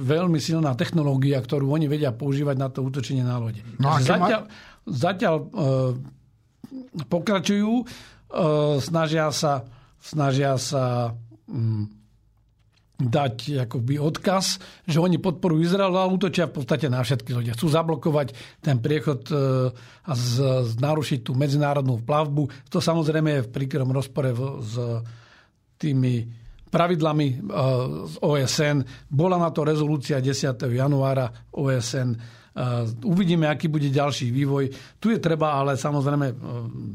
[0.03, 3.63] veľmi silná technológia, ktorú oni vedia používať na to útočenie na lode.
[3.79, 4.51] No zatiaľ, ma...
[4.87, 5.35] zatiaľ
[7.11, 7.87] pokračujú,
[8.83, 9.63] snažia sa,
[10.03, 11.15] snažia sa
[11.47, 12.05] mm,
[12.95, 17.59] dať akoby odkaz, že oni podporujú Izrael a útočia v podstate na všetky ľudia.
[17.59, 19.37] Chcú zablokovať ten priechod e,
[20.07, 20.31] a z,
[20.63, 22.71] z, narušiť tú medzinárodnú plavbu.
[22.71, 24.31] To samozrejme je v príkrom rozpore
[24.63, 24.75] s
[25.75, 26.44] tými
[26.75, 27.29] pravidlami
[28.11, 28.83] z OSN.
[29.07, 30.59] Bola na to rezolúcia 10.
[30.75, 32.43] januára OSN
[33.03, 34.71] Uvidíme, aký bude ďalší vývoj.
[35.03, 36.35] Tu je treba ale samozrejme e,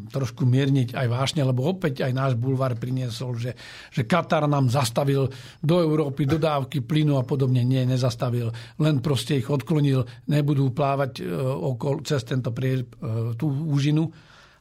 [0.08, 3.60] trošku mierniť aj vášne, lebo opäť aj náš bulvár priniesol, že,
[3.92, 5.28] že Katar nám zastavil
[5.60, 7.68] do Európy dodávky plynu a podobne.
[7.68, 8.56] Nie, nezastavil.
[8.80, 10.08] Len proste ich odklonil.
[10.32, 11.28] Nebudú plávať
[11.60, 12.88] okolo, cez tento prie,
[13.36, 14.08] tú úžinu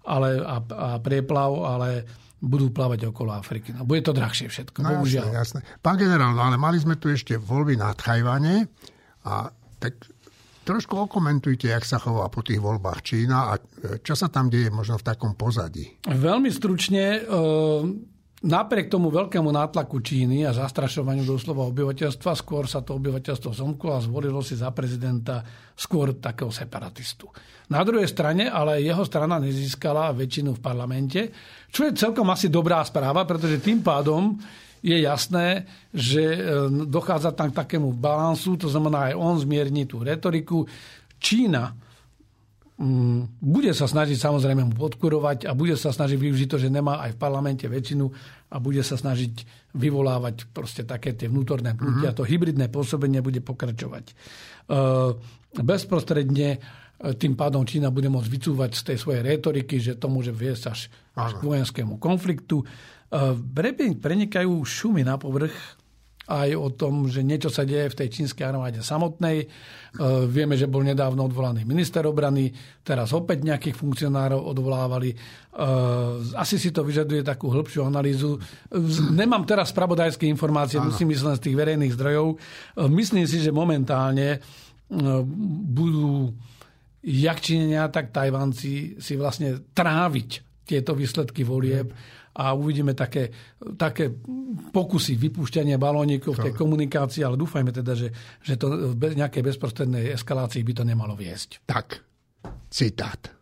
[0.02, 1.88] ale, a, a prieplav, ale
[2.38, 3.74] budú plávať okolo Afriky.
[3.74, 5.34] No, bude to drahšie všetko, no, bohužiaľ.
[5.34, 5.80] Jasné, jasné.
[5.82, 8.70] Pán generál, no ale mali sme tu ešte voľby na Tajvane
[9.26, 9.94] a tak
[10.68, 13.52] Trošku okomentujte, jak sa chová po tých voľbách Čína a
[14.04, 15.96] čo sa tam deje možno v takom pozadí.
[16.04, 17.40] Veľmi stručne, e,
[18.44, 24.04] napriek tomu veľkému nátlaku Číny a zastrašovaniu doslova obyvateľstva, skôr sa to obyvateľstvo zomklo a
[24.04, 25.42] zvolilo si za prezidenta
[25.74, 27.26] skôr takého separatistu.
[27.68, 31.20] Na druhej strane ale jeho strana nezískala väčšinu v parlamente,
[31.68, 34.38] čo je celkom asi dobrá správa, pretože tým pádom
[34.78, 36.40] je jasné, že e,
[36.86, 40.62] dochádza tam k takému balansu, to znamená aj on zmierni tú retoriku.
[41.18, 41.74] Čína
[43.42, 47.18] bude sa snažiť samozrejme mu podkurovať a bude sa snažiť využiť to, že nemá aj
[47.18, 48.06] v parlamente väčšinu
[48.54, 49.34] a bude sa snažiť
[49.74, 52.14] vyvolávať proste také tie vnútorné pnutia.
[52.14, 52.18] Mm-hmm.
[52.22, 54.04] To hybridné pôsobenie bude pokračovať.
[54.06, 54.14] E,
[55.58, 56.58] bezprostredne e,
[57.18, 60.86] tým pádom Čína bude môcť vycúvať z tej svojej retoriky, že to môže viesť až,
[61.18, 62.62] až k vojenskému konfliktu.
[63.34, 65.77] Brebeň prenikajú šumy na povrch
[66.28, 69.42] aj o tom, že niečo sa deje v tej čínskej armáde samotnej.
[69.42, 69.46] E,
[70.28, 72.52] vieme, že bol nedávno odvolaný minister obrany,
[72.84, 75.10] teraz opäť nejakých funkcionárov odvolávali.
[75.10, 75.16] E,
[76.36, 78.36] asi si to vyžaduje takú hĺbšiu analýzu.
[79.16, 82.26] Nemám teraz spravodajské informácie, musím myslieť z tých verejných zdrojov.
[82.28, 82.36] E,
[82.92, 84.44] myslím si, že momentálne
[85.68, 86.32] budú
[87.04, 90.28] jak Číňania, tak Tajvanci si vlastne tráviť
[90.68, 91.92] tieto výsledky volieb
[92.38, 93.34] a uvidíme také,
[93.74, 94.14] také
[94.70, 100.14] pokusy vypúšťania balónikov v tej komunikácii, ale dúfajme teda, že, že to v nejakej bezprostrednej
[100.14, 101.66] eskalácii by to nemalo viesť.
[101.66, 101.98] Tak,
[102.70, 103.34] citát.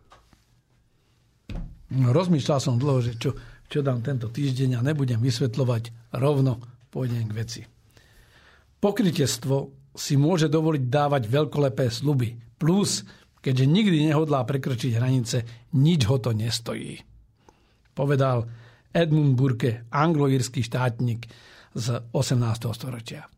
[1.93, 3.37] No, rozmýšľal som dlho, že čo,
[3.69, 7.61] čo dám tento týždeň a nebudem vysvetľovať, rovno pôjdem k veci.
[8.81, 12.33] Pokrytiestvo si môže dovoliť dávať veľkolepé sluby.
[12.57, 13.05] Plus,
[13.41, 15.37] keďže nikdy nehodlá prekročiť hranice,
[15.77, 16.97] nič ho to nestojí.
[17.93, 18.45] Povedal
[18.97, 20.25] Edmund Burke, anglo
[20.63, 21.29] štátnik
[21.77, 22.73] z 18.
[22.73, 23.29] storočia.